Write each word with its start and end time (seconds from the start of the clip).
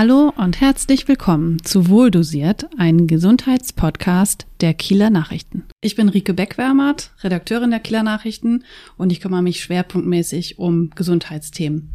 Hallo 0.00 0.32
und 0.36 0.60
herzlich 0.60 1.08
willkommen 1.08 1.64
zu 1.64 1.88
Wohldosiert, 1.88 2.68
ein 2.78 3.08
Gesundheitspodcast 3.08 4.46
der 4.60 4.72
Kieler 4.72 5.10
Nachrichten. 5.10 5.64
Ich 5.80 5.96
bin 5.96 6.08
Rike 6.08 6.34
Beckwärmert, 6.34 7.10
Redakteurin 7.24 7.72
der 7.72 7.80
Kieler 7.80 8.04
Nachrichten 8.04 8.62
und 8.96 9.10
ich 9.10 9.20
kümmere 9.20 9.42
mich 9.42 9.60
schwerpunktmäßig 9.60 10.60
um 10.60 10.90
Gesundheitsthemen. 10.90 11.90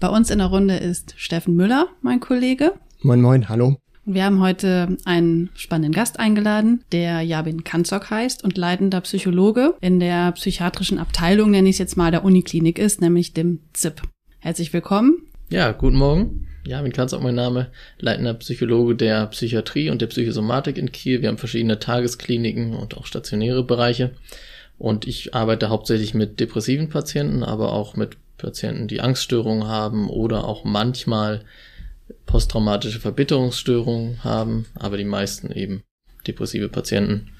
Bei 0.00 0.08
uns 0.08 0.30
in 0.30 0.38
der 0.38 0.48
Runde 0.48 0.78
ist 0.78 1.14
Steffen 1.16 1.54
Müller, 1.54 1.86
mein 2.02 2.18
Kollege. 2.18 2.72
Moin, 3.02 3.22
moin, 3.22 3.48
hallo. 3.48 3.76
Wir 4.04 4.24
haben 4.24 4.40
heute 4.40 4.96
einen 5.04 5.50
spannenden 5.54 5.92
Gast 5.92 6.18
eingeladen, 6.18 6.82
der 6.90 7.22
Jabin 7.22 7.62
Kanzok 7.62 8.10
heißt 8.10 8.42
und 8.42 8.58
leitender 8.58 9.00
Psychologe 9.02 9.74
in 9.80 10.00
der 10.00 10.32
psychiatrischen 10.32 10.98
Abteilung, 10.98 11.52
nenne 11.52 11.68
ich 11.68 11.76
es 11.76 11.78
jetzt 11.78 11.96
mal, 11.96 12.10
der 12.10 12.24
Uniklinik 12.24 12.80
ist, 12.80 13.00
nämlich 13.00 13.32
dem 13.32 13.60
ZIP. 13.74 14.02
Herzlich 14.40 14.72
willkommen. 14.72 15.22
Ja, 15.50 15.70
guten 15.70 15.98
Morgen. 15.98 16.47
Ja, 16.68 16.82
mir 16.82 16.90
kann 16.90 17.10
auch 17.14 17.20
mein 17.22 17.34
Name, 17.34 17.68
leitender 17.98 18.34
Psychologe 18.34 18.94
der 18.94 19.26
Psychiatrie 19.28 19.88
und 19.88 20.02
der 20.02 20.08
Psychosomatik 20.08 20.76
in 20.76 20.92
Kiel. 20.92 21.22
Wir 21.22 21.30
haben 21.30 21.38
verschiedene 21.38 21.78
Tageskliniken 21.78 22.74
und 22.74 22.94
auch 22.94 23.06
stationäre 23.06 23.64
Bereiche. 23.64 24.10
Und 24.76 25.08
ich 25.08 25.34
arbeite 25.34 25.70
hauptsächlich 25.70 26.12
mit 26.12 26.40
depressiven 26.40 26.90
Patienten, 26.90 27.42
aber 27.42 27.72
auch 27.72 27.96
mit 27.96 28.18
Patienten, 28.36 28.86
die 28.86 29.00
Angststörungen 29.00 29.66
haben 29.66 30.10
oder 30.10 30.44
auch 30.44 30.64
manchmal 30.64 31.40
posttraumatische 32.26 33.00
Verbitterungsstörungen 33.00 34.22
haben, 34.22 34.66
aber 34.74 34.98
die 34.98 35.04
meisten 35.04 35.50
eben 35.50 35.84
depressive 36.26 36.68
Patienten. 36.68 37.30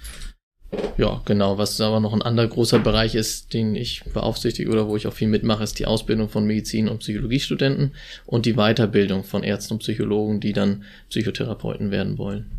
Ja, 0.99 1.23
genau. 1.25 1.59
Was 1.59 1.81
aber 1.81 2.01
noch 2.01 2.13
ein 2.13 2.23
anderer 2.23 2.49
großer 2.49 2.79
Bereich 2.81 3.15
ist, 3.15 3.55
den 3.55 3.75
ich 3.75 4.03
beaufsichtige 4.13 4.71
oder 4.71 4.89
wo 4.89 4.97
ich 4.97 5.07
auch 5.07 5.13
viel 5.13 5.29
mitmache, 5.29 5.65
ist 5.65 5.79
die 5.79 5.87
Ausbildung 5.87 6.29
von 6.29 6.45
Medizin- 6.45 6.89
und 6.89 6.99
Psychologiestudenten 6.99 7.93
und 8.27 8.47
die 8.47 8.55
Weiterbildung 8.55 9.25
von 9.25 9.43
Ärzten 9.43 9.75
und 9.75 9.79
Psychologen, 9.81 10.41
die 10.41 10.53
dann 10.53 10.85
Psychotherapeuten 11.09 11.91
werden 11.91 12.19
wollen. 12.19 12.51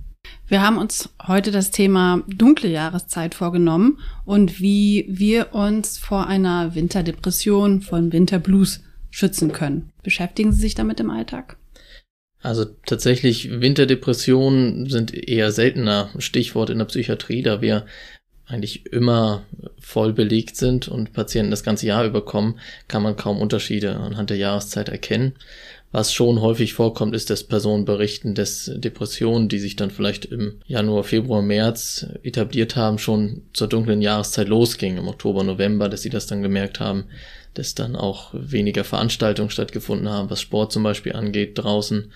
Wir 0.47 0.61
haben 0.61 0.77
uns 0.77 1.09
heute 1.27 1.51
das 1.51 1.69
Thema 1.71 2.23
dunkle 2.27 2.69
Jahreszeit 2.69 3.35
vorgenommen 3.35 3.99
und 4.25 4.59
wie 4.59 5.05
wir 5.07 5.53
uns 5.53 5.97
vor 5.97 6.27
einer 6.27 6.73
Winterdepression, 6.75 7.81
von 7.81 8.11
Winterblues 8.11 8.81
schützen 9.11 9.51
können. 9.51 9.91
Beschäftigen 10.01 10.51
Sie 10.51 10.61
sich 10.61 10.75
damit 10.75 10.99
im 10.99 11.11
Alltag? 11.11 11.58
Also 12.41 12.65
tatsächlich 12.85 13.59
Winterdepressionen 13.59 14.89
sind 14.89 15.13
eher 15.13 15.51
seltener 15.51 16.09
Stichwort 16.19 16.69
in 16.69 16.77
der 16.77 16.85
Psychiatrie, 16.85 17.41
da 17.41 17.61
wir 17.61 17.85
eigentlich 18.45 18.87
immer 18.87 19.43
voll 19.79 20.13
belegt 20.13 20.55
sind 20.55 20.87
und 20.87 21.13
Patienten 21.13 21.51
das 21.51 21.63
ganze 21.63 21.85
Jahr 21.85 22.05
überkommen, 22.05 22.59
kann 22.87 23.03
man 23.03 23.15
kaum 23.15 23.39
Unterschiede 23.39 23.95
anhand 23.97 24.31
der 24.31 24.37
Jahreszeit 24.37 24.89
erkennen. 24.89 25.33
Was 25.91 26.13
schon 26.13 26.41
häufig 26.41 26.73
vorkommt, 26.73 27.15
ist, 27.15 27.29
dass 27.29 27.43
Personen 27.43 27.83
berichten, 27.83 28.35
dass 28.35 28.71
Depressionen, 28.75 29.49
die 29.49 29.57
sich 29.57 29.75
dann 29.75 29.89
vielleicht 29.89 30.25
im 30.25 30.61
Januar, 30.67 31.03
Februar, 31.03 31.41
März 31.41 32.05
etabliert 32.21 32.75
haben, 32.75 32.99
schon 32.99 33.41
zur 33.53 33.67
dunklen 33.67 34.01
Jahreszeit 34.01 34.47
losgingen, 34.47 34.99
im 34.99 35.07
Oktober, 35.07 35.43
November, 35.43 35.89
dass 35.89 36.03
sie 36.03 36.11
das 36.11 36.27
dann 36.27 36.43
gemerkt 36.43 36.79
haben, 36.79 37.05
dass 37.53 37.75
dann 37.75 37.95
auch 37.95 38.33
weniger 38.33 38.83
Veranstaltungen 38.83 39.49
stattgefunden 39.49 40.09
haben, 40.09 40.29
was 40.29 40.41
Sport 40.41 40.71
zum 40.71 40.83
Beispiel 40.83 41.13
angeht 41.13 41.57
draußen 41.57 42.11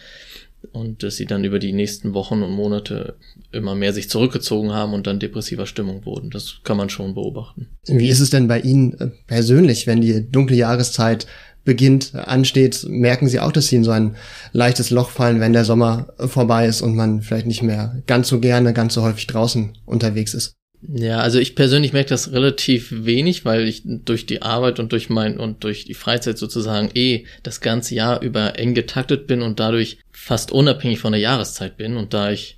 und 0.71 1.03
dass 1.03 1.17
sie 1.17 1.25
dann 1.25 1.43
über 1.43 1.59
die 1.59 1.73
nächsten 1.73 2.13
Wochen 2.13 2.41
und 2.41 2.51
Monate 2.51 3.15
immer 3.51 3.75
mehr 3.75 3.93
sich 3.93 4.09
zurückgezogen 4.09 4.71
haben 4.71 4.93
und 4.93 5.07
dann 5.07 5.19
depressiver 5.19 5.65
Stimmung 5.65 6.05
wurden. 6.05 6.29
Das 6.29 6.59
kann 6.63 6.77
man 6.77 6.89
schon 6.89 7.13
beobachten. 7.13 7.67
Wie 7.85 8.09
ist 8.09 8.19
es 8.19 8.29
denn 8.29 8.47
bei 8.47 8.61
Ihnen 8.61 8.93
äh, 8.99 9.07
persönlich, 9.27 9.87
wenn 9.87 10.01
die 10.01 10.29
dunkle 10.29 10.55
Jahreszeit 10.55 11.27
beginnt, 11.65 12.13
ansteht, 12.15 12.85
merken 12.87 13.27
Sie 13.27 13.39
auch, 13.39 13.51
dass 13.51 13.67
Sie 13.67 13.77
in 13.77 13.83
so 13.83 13.91
ein 13.91 14.15
leichtes 14.51 14.89
Loch 14.89 15.09
fallen, 15.09 15.39
wenn 15.39 15.53
der 15.53 15.65
Sommer 15.65 16.13
vorbei 16.17 16.67
ist 16.67 16.81
und 16.81 16.95
man 16.95 17.21
vielleicht 17.21 17.45
nicht 17.47 17.63
mehr 17.63 18.01
ganz 18.05 18.27
so 18.27 18.39
gerne, 18.39 18.73
ganz 18.73 18.93
so 18.93 19.01
häufig 19.01 19.27
draußen 19.27 19.77
unterwegs 19.85 20.33
ist? 20.33 20.55
Ja, 20.87 21.19
also 21.19 21.39
ich 21.39 21.55
persönlich 21.55 21.93
merke 21.93 22.09
das 22.09 22.31
relativ 22.31 22.91
wenig, 22.91 23.45
weil 23.45 23.67
ich 23.67 23.83
durch 23.85 24.25
die 24.25 24.41
Arbeit 24.41 24.79
und 24.79 24.91
durch 24.91 25.09
mein 25.09 25.39
und 25.39 25.63
durch 25.63 25.85
die 25.85 25.93
Freizeit 25.93 26.37
sozusagen 26.37 26.89
eh 26.93 27.25
das 27.41 27.61
ganze 27.61 27.95
Jahr 27.95 28.21
über 28.21 28.59
eng 28.59 28.73
getaktet 28.73 29.27
bin 29.27 29.41
und 29.41 29.59
dadurch 29.59 29.97
fast 30.11 30.51
unabhängig 30.51 30.99
von 30.99 31.13
der 31.13 31.21
Jahreszeit 31.21 31.77
bin 31.77 31.95
und 31.95 32.13
da 32.13 32.31
ich 32.31 32.57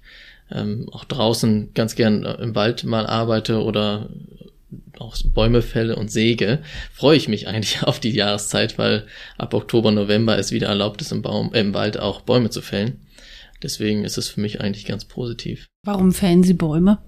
ähm, 0.52 0.88
auch 0.92 1.06
draußen 1.06 1.74
ganz 1.74 1.96
gern 1.96 2.24
äh, 2.24 2.34
im 2.42 2.56
Wald 2.56 2.84
mal 2.84 3.06
arbeite 3.06 3.64
oder 3.64 4.10
auch 5.00 5.16
Bäume 5.34 5.62
fälle 5.62 5.96
und 5.96 6.12
säge, 6.12 6.60
freue 6.94 7.18
ich 7.18 7.28
mich 7.28 7.48
eigentlich 7.48 7.84
auf 7.84 8.00
die 8.00 8.12
Jahreszeit, 8.12 8.78
weil 8.78 9.06
ab 9.38 9.54
Oktober, 9.54 9.92
November 9.92 10.38
es 10.38 10.52
wieder 10.52 10.68
erlaubt 10.68 11.02
ist, 11.02 11.12
im, 11.12 11.22
Baum, 11.22 11.54
äh, 11.54 11.60
im 11.60 11.74
Wald 11.74 12.00
auch 12.00 12.22
Bäume 12.22 12.50
zu 12.50 12.62
fällen. 12.62 13.02
Deswegen 13.64 14.04
ist 14.04 14.18
es 14.18 14.30
für 14.30 14.42
mich 14.42 14.62
eigentlich 14.62 14.86
ganz 14.86 15.06
positiv. 15.06 15.68
Warum 15.84 16.12
fällen 16.12 16.44
Sie 16.44 16.54
Bäume? 16.54 17.00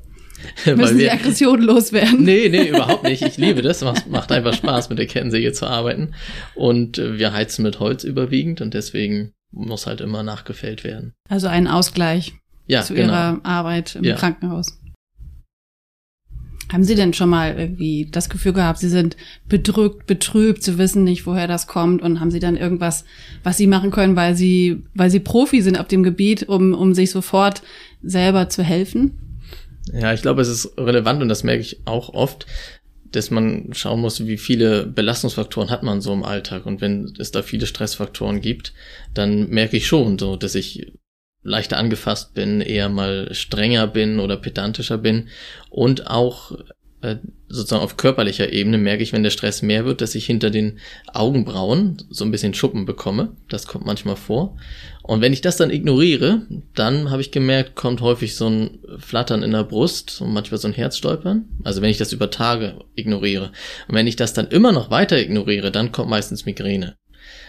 Müssen 0.66 0.98
Sie 0.98 1.10
Aggression 1.10 1.62
loswerden? 1.62 2.24
Nee, 2.24 2.50
nee, 2.50 2.70
überhaupt 2.70 3.04
nicht. 3.04 3.22
Ich 3.22 3.38
liebe 3.38 3.62
das. 3.62 3.82
Macht, 3.82 4.08
macht 4.10 4.32
einfach 4.32 4.54
Spaß, 4.54 4.90
mit 4.90 5.00
der 5.00 5.08
Kettensäge 5.08 5.52
zu 5.54 5.68
arbeiten. 5.68 6.14
Und 6.56 6.98
äh, 6.98 7.18
wir 7.18 7.34
heizen 7.34 7.64
mit 7.64 7.80
Holz 7.80 8.04
überwiegend 8.04 8.62
und 8.62 8.74
deswegen 8.74 9.34
muss 9.52 9.88
halt 9.88 10.02
immer 10.02 10.24
nachgefällt 10.24 10.84
werden. 10.84 11.14
Also 11.30 11.48
ein 11.48 11.68
Ausgleich 11.68 12.34
ja, 12.68 12.84
zu 12.84 12.94
genau. 12.94 13.14
Ihrer 13.14 13.40
Arbeit 13.44 13.96
im 13.96 14.04
ja. 14.04 14.16
Krankenhaus. 14.16 14.80
Haben 16.72 16.84
Sie 16.84 16.96
denn 16.96 17.14
schon 17.14 17.30
mal 17.30 17.58
irgendwie 17.58 18.10
das 18.12 18.30
Gefühl 18.30 18.52
gehabt, 18.52 18.80
Sie 18.80 18.90
sind 18.90 19.16
bedrückt, 19.48 20.06
betrübt, 20.06 20.64
Sie 20.64 20.78
wissen 20.78 21.06
nicht, 21.06 21.26
woher 21.26 21.48
das 21.48 21.66
kommt 21.66 22.02
und 22.02 22.20
haben 22.20 22.30
Sie 22.30 22.42
dann 22.42 22.58
irgendwas, 22.58 23.06
was 23.44 23.56
Sie 23.56 23.68
machen 23.68 23.90
können, 23.90 24.18
weil 24.18 24.36
Sie, 24.36 24.84
weil 24.94 25.10
Sie 25.10 25.22
Profi 25.22 25.62
sind 25.62 25.80
auf 25.80 25.88
dem 25.88 26.04
Gebiet, 26.04 26.50
um, 26.50 26.74
um 26.74 26.94
sich 26.94 27.12
sofort 27.12 27.62
selber 28.04 28.50
zu 28.50 28.64
helfen? 28.64 29.18
Ja, 29.94 30.14
ich 30.14 30.22
glaube, 30.22 30.42
es 30.42 30.48
ist 30.48 30.78
relevant 30.78 31.22
und 31.22 31.30
das 31.30 31.44
merke 31.44 31.62
ich 31.62 31.82
auch 31.86 32.10
oft, 32.14 32.46
dass 33.12 33.32
man 33.32 33.70
schauen 33.74 34.02
muss, 34.02 34.26
wie 34.26 34.38
viele 34.38 34.86
Belastungsfaktoren 34.86 35.70
hat 35.70 35.84
man 35.84 36.02
so 36.02 36.14
im 36.14 36.24
Alltag. 36.24 36.66
Und 36.66 36.82
wenn 36.82 37.14
es 37.18 37.32
da 37.32 37.42
viele 37.42 37.66
Stressfaktoren 37.66 38.42
gibt, 38.42 38.74
dann 39.14 39.50
merke 39.50 39.78
ich 39.78 39.88
schon 39.88 40.20
so, 40.20 40.36
dass 40.36 40.56
ich 40.56 40.92
leichter 41.44 41.78
angefasst 41.78 42.34
bin, 42.34 42.60
eher 42.62 42.90
mal 42.90 43.34
strenger 43.34 43.88
bin 43.88 44.20
oder 44.20 44.36
pedantischer 44.38 44.98
bin 44.98 45.30
und 45.70 46.08
auch 46.08 46.52
sozusagen 47.48 47.84
auf 47.84 47.96
körperlicher 47.96 48.52
Ebene 48.52 48.78
merke 48.78 49.04
ich, 49.04 49.14
wenn 49.14 49.24
der 49.24 49.30
Stress 49.30 49.62
mehr 49.62 49.86
wird, 49.86 50.02
dass 50.02 50.16
ich 50.16 50.26
hinter 50.26 50.50
den 50.50 50.80
Augenbrauen 51.14 51.98
so 52.10 52.26
ein 52.26 52.32
bisschen 52.32 52.54
Schuppen 52.54 52.86
bekomme. 52.86 53.36
Das 53.50 53.68
kommt 53.68 53.86
manchmal 53.86 54.16
vor. 54.16 54.58
Und 55.04 55.22
wenn 55.22 55.32
ich 55.32 55.42
das 55.42 55.58
dann 55.58 55.70
ignoriere, 55.70 56.42
dann 56.76 57.10
habe 57.12 57.22
ich 57.22 57.32
gemerkt, 57.32 57.76
kommt 57.76 58.02
häufig 58.02 58.36
so 58.36 58.50
ein 58.50 58.80
Flattern 58.98 59.44
in 59.44 59.52
der 59.52 59.64
Brust 59.64 60.22
und 60.22 60.34
manchmal 60.34 60.60
so 60.60 60.68
ein 60.68 60.74
Herzstolpern. 60.74 61.46
Also 61.64 61.82
wenn 61.82 61.92
ich 61.92 61.98
das 61.98 62.14
über 62.14 62.32
Tage 62.32 62.80
ignoriere. 62.96 63.52
Und 63.88 63.96
wenn 63.96 64.08
ich 64.08 64.16
das 64.16 64.34
dann 64.34 64.48
immer 64.48 64.72
noch 64.72 64.90
weiter 64.90 65.20
ignoriere, 65.20 65.72
dann 65.72 65.92
kommt 65.92 66.10
meistens 66.10 66.46
Migräne. 66.46 66.96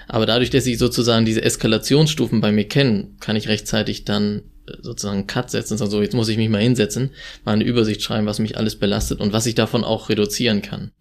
Aber 0.08 0.26
dadurch, 0.26 0.50
dass 0.50 0.66
ich 0.66 0.78
sozusagen 0.78 1.24
diese 1.24 1.42
Eskalationsstufen 1.42 2.40
bei 2.40 2.52
mir 2.52 2.68
kenne, 2.68 3.08
kann 3.20 3.36
ich 3.36 3.48
rechtzeitig 3.48 4.04
dann 4.04 4.42
sozusagen 4.82 5.26
Cut 5.26 5.50
setzen 5.50 5.80
und 5.80 5.90
so, 5.90 6.02
jetzt 6.02 6.14
muss 6.14 6.28
ich 6.28 6.36
mich 6.36 6.48
mal 6.48 6.62
hinsetzen, 6.62 7.10
mal 7.44 7.52
eine 7.52 7.64
Übersicht 7.64 8.02
schreiben, 8.02 8.26
was 8.26 8.38
mich 8.38 8.56
alles 8.56 8.76
belastet 8.76 9.20
und 9.20 9.32
was 9.32 9.46
ich 9.46 9.54
davon 9.54 9.84
auch 9.84 10.08
reduzieren 10.08 10.62
kann. 10.62 10.92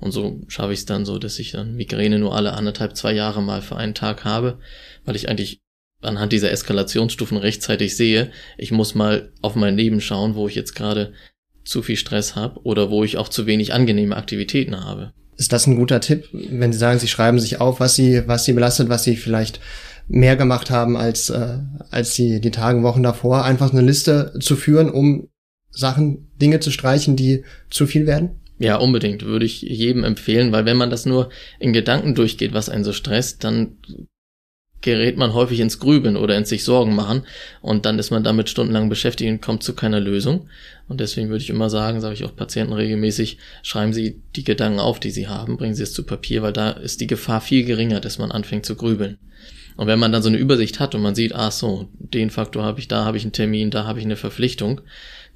Und 0.00 0.12
so 0.12 0.40
schaffe 0.48 0.72
ich 0.72 0.80
es 0.80 0.86
dann 0.86 1.06
so, 1.06 1.18
dass 1.18 1.38
ich 1.38 1.52
dann 1.52 1.76
Migräne 1.76 2.18
nur 2.18 2.34
alle 2.34 2.52
anderthalb, 2.52 2.96
zwei 2.96 3.12
Jahre 3.12 3.42
mal 3.42 3.62
für 3.62 3.76
einen 3.76 3.94
Tag 3.94 4.24
habe, 4.24 4.58
weil 5.04 5.16
ich 5.16 5.28
eigentlich 5.28 5.60
anhand 6.02 6.32
dieser 6.32 6.50
Eskalationsstufen 6.50 7.38
rechtzeitig 7.38 7.96
sehe, 7.96 8.30
ich 8.58 8.70
muss 8.70 8.94
mal 8.94 9.32
auf 9.40 9.54
mein 9.54 9.76
Leben 9.76 10.00
schauen, 10.00 10.34
wo 10.34 10.48
ich 10.48 10.54
jetzt 10.54 10.74
gerade 10.74 11.12
zu 11.64 11.82
viel 11.82 11.96
Stress 11.96 12.36
habe 12.36 12.60
oder 12.64 12.90
wo 12.90 13.04
ich 13.04 13.16
auch 13.16 13.28
zu 13.28 13.46
wenig 13.46 13.72
angenehme 13.72 14.16
Aktivitäten 14.16 14.84
habe. 14.84 15.12
Ist 15.36 15.52
das 15.52 15.66
ein 15.66 15.76
guter 15.76 16.00
Tipp, 16.00 16.28
wenn 16.32 16.72
Sie 16.72 16.78
sagen, 16.78 16.98
Sie 16.98 17.08
schreiben 17.08 17.40
sich 17.40 17.60
auf, 17.60 17.80
was 17.80 17.96
Sie, 17.96 18.22
was 18.26 18.44
Sie 18.44 18.52
belastet, 18.52 18.88
was 18.88 19.04
Sie 19.04 19.16
vielleicht 19.16 19.60
mehr 20.08 20.36
gemacht 20.36 20.70
haben 20.70 20.96
als, 20.96 21.30
äh, 21.30 21.58
als 21.90 22.14
die, 22.14 22.40
die 22.40 22.50
Tagen, 22.50 22.82
Wochen 22.82 23.02
davor, 23.02 23.44
einfach 23.44 23.72
eine 23.72 23.82
Liste 23.82 24.34
zu 24.40 24.56
führen, 24.56 24.90
um 24.90 25.28
Sachen, 25.70 26.30
Dinge 26.40 26.60
zu 26.60 26.70
streichen, 26.70 27.16
die 27.16 27.44
zu 27.70 27.86
viel 27.86 28.06
werden? 28.06 28.40
Ja, 28.58 28.76
unbedingt. 28.76 29.24
Würde 29.24 29.46
ich 29.46 29.62
jedem 29.62 30.04
empfehlen, 30.04 30.52
weil 30.52 30.64
wenn 30.64 30.76
man 30.76 30.90
das 30.90 31.06
nur 31.06 31.30
in 31.58 31.72
Gedanken 31.72 32.14
durchgeht, 32.14 32.54
was 32.54 32.68
einen 32.68 32.84
so 32.84 32.92
stresst, 32.92 33.42
dann 33.42 33.78
gerät 34.80 35.16
man 35.16 35.32
häufig 35.32 35.60
ins 35.60 35.78
Grübeln 35.78 36.16
oder 36.16 36.36
ins 36.36 36.50
sich 36.50 36.62
Sorgen 36.62 36.94
machen 36.94 37.22
und 37.62 37.86
dann 37.86 37.98
ist 37.98 38.10
man 38.10 38.22
damit 38.22 38.50
stundenlang 38.50 38.90
beschäftigt 38.90 39.30
und 39.30 39.40
kommt 39.40 39.62
zu 39.62 39.74
keiner 39.74 39.98
Lösung. 39.98 40.48
Und 40.88 41.00
deswegen 41.00 41.30
würde 41.30 41.42
ich 41.42 41.48
immer 41.48 41.70
sagen, 41.70 42.02
sage 42.02 42.14
ich 42.14 42.24
auch 42.24 42.36
Patienten 42.36 42.74
regelmäßig, 42.74 43.38
schreiben 43.62 43.94
Sie 43.94 44.22
die 44.36 44.44
Gedanken 44.44 44.80
auf, 44.80 45.00
die 45.00 45.10
Sie 45.10 45.26
haben, 45.26 45.56
bringen 45.56 45.74
Sie 45.74 45.82
es 45.82 45.94
zu 45.94 46.04
Papier, 46.04 46.42
weil 46.42 46.52
da 46.52 46.70
ist 46.70 47.00
die 47.00 47.06
Gefahr 47.06 47.40
viel 47.40 47.64
geringer, 47.64 48.00
dass 48.00 48.18
man 48.18 48.30
anfängt 48.30 48.66
zu 48.66 48.76
grübeln. 48.76 49.18
Und 49.76 49.86
wenn 49.86 49.98
man 49.98 50.12
dann 50.12 50.22
so 50.22 50.28
eine 50.28 50.38
Übersicht 50.38 50.80
hat 50.80 50.94
und 50.94 51.02
man 51.02 51.14
sieht, 51.14 51.34
ach 51.34 51.52
so, 51.52 51.88
den 51.98 52.30
Faktor 52.30 52.62
habe 52.62 52.78
ich, 52.78 52.88
da 52.88 53.04
habe 53.04 53.16
ich 53.16 53.24
einen 53.24 53.32
Termin, 53.32 53.70
da 53.70 53.84
habe 53.84 53.98
ich 53.98 54.04
eine 54.04 54.16
Verpflichtung, 54.16 54.80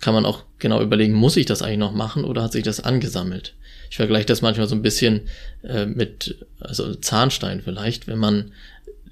kann 0.01 0.15
man 0.15 0.25
auch 0.25 0.45
genau 0.59 0.81
überlegen, 0.81 1.15
muss 1.15 1.37
ich 1.37 1.47
das 1.47 1.63
eigentlich 1.63 1.79
noch 1.79 1.93
machen 1.93 2.25
oder 2.25 2.43
hat 2.43 2.53
sich 2.53 2.63
das 2.63 2.81
angesammelt? 2.81 3.55
Ich 3.91 3.97
vergleiche 3.97 4.27
das 4.27 4.43
manchmal 4.43 4.69
so 4.69 4.75
ein 4.75 4.83
bisschen 4.83 5.23
äh, 5.63 5.87
mit 5.87 6.47
also 6.61 6.95
Zahnstein 6.95 7.63
vielleicht, 7.63 8.07
wenn 8.07 8.19
man 8.19 8.53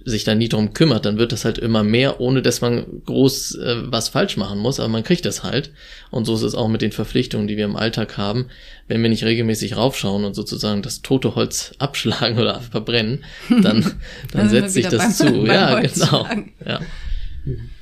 sich 0.06 0.23
da 0.23 0.37
nie 0.37 0.49
drum 0.49 0.73
kümmert, 0.73 1.05
dann 1.05 1.19
wird 1.19 1.32
das 1.32 1.44
halt 1.44 1.58
immer 1.58 1.82
mehr, 1.82 2.20
ohne 2.20 2.41
dass 2.41 2.61
man 2.61 3.03
groß 3.05 3.56
äh, 3.56 3.76
was 3.87 4.08
falsch 4.08 4.37
machen 4.37 4.61
muss, 4.61 4.79
aber 4.79 4.88
man 4.88 5.03
kriegt 5.03 5.25
das 5.25 5.43
halt. 5.43 5.73
Und 6.11 6.26
so 6.26 6.35
ist 6.37 6.43
es 6.43 6.55
auch 6.55 6.69
mit 6.69 6.81
den 6.81 6.93
Verpflichtungen, 6.93 7.49
die 7.49 7.56
wir 7.56 7.64
im 7.64 7.75
Alltag 7.75 8.17
haben. 8.17 8.47
Wenn 8.87 9.03
wir 9.03 9.08
nicht 9.08 9.25
regelmäßig 9.25 9.76
raufschauen 9.76 10.25
und 10.25 10.35
sozusagen 10.35 10.82
das 10.82 11.03
tote 11.03 11.35
Holz 11.35 11.75
abschlagen 11.79 12.38
oder 12.38 12.61
verbrennen, 12.61 13.25
dann, 13.49 13.61
dann, 13.62 13.93
dann 14.32 14.49
setzt 14.49 14.75
sich 14.75 14.87
das 14.87 14.97
beim, 14.99 15.12
zu. 15.12 15.25
Beim 15.43 15.47
ja, 15.47 15.81
genau. 15.81 16.26
Ja. 16.64 16.81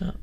ja. 0.00 0.14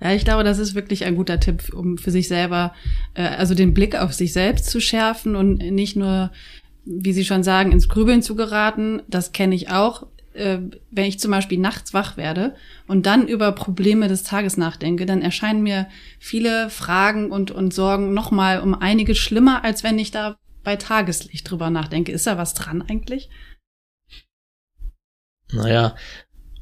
Ja, 0.00 0.12
ich 0.12 0.24
glaube, 0.24 0.44
das 0.44 0.58
ist 0.58 0.74
wirklich 0.74 1.04
ein 1.04 1.14
guter 1.14 1.40
Tipp, 1.40 1.72
um 1.72 1.96
für 1.96 2.10
sich 2.10 2.28
selber, 2.28 2.74
äh, 3.14 3.22
also 3.22 3.54
den 3.54 3.72
Blick 3.72 3.94
auf 3.94 4.12
sich 4.12 4.32
selbst 4.32 4.66
zu 4.66 4.80
schärfen 4.80 5.36
und 5.36 5.58
nicht 5.58 5.96
nur, 5.96 6.32
wie 6.84 7.12
Sie 7.12 7.24
schon 7.24 7.44
sagen, 7.44 7.72
ins 7.72 7.88
Grübeln 7.88 8.20
zu 8.20 8.34
geraten. 8.34 9.00
Das 9.08 9.32
kenne 9.32 9.54
ich 9.54 9.70
auch 9.70 10.08
äh, 10.34 10.58
wenn 10.90 11.04
ich 11.06 11.18
zum 11.18 11.30
Beispiel 11.30 11.58
nachts 11.58 11.94
wach 11.94 12.16
werde 12.16 12.54
und 12.86 13.06
dann 13.06 13.26
über 13.26 13.52
Probleme 13.52 14.08
des 14.08 14.22
Tages 14.22 14.56
nachdenke, 14.56 15.06
dann 15.06 15.22
erscheinen 15.22 15.62
mir 15.62 15.88
viele 16.18 16.70
Fragen 16.70 17.30
und, 17.30 17.50
und 17.50 17.72
Sorgen 17.72 18.12
nochmal 18.14 18.60
um 18.60 18.74
einiges 18.74 19.18
schlimmer, 19.18 19.64
als 19.64 19.82
wenn 19.84 19.98
ich 19.98 20.10
da 20.10 20.36
bei 20.62 20.76
Tageslicht 20.76 21.48
drüber 21.48 21.70
nachdenke. 21.70 22.12
Ist 22.12 22.26
da 22.26 22.38
was 22.38 22.54
dran 22.54 22.82
eigentlich? 22.82 23.30
Naja, 25.52 25.94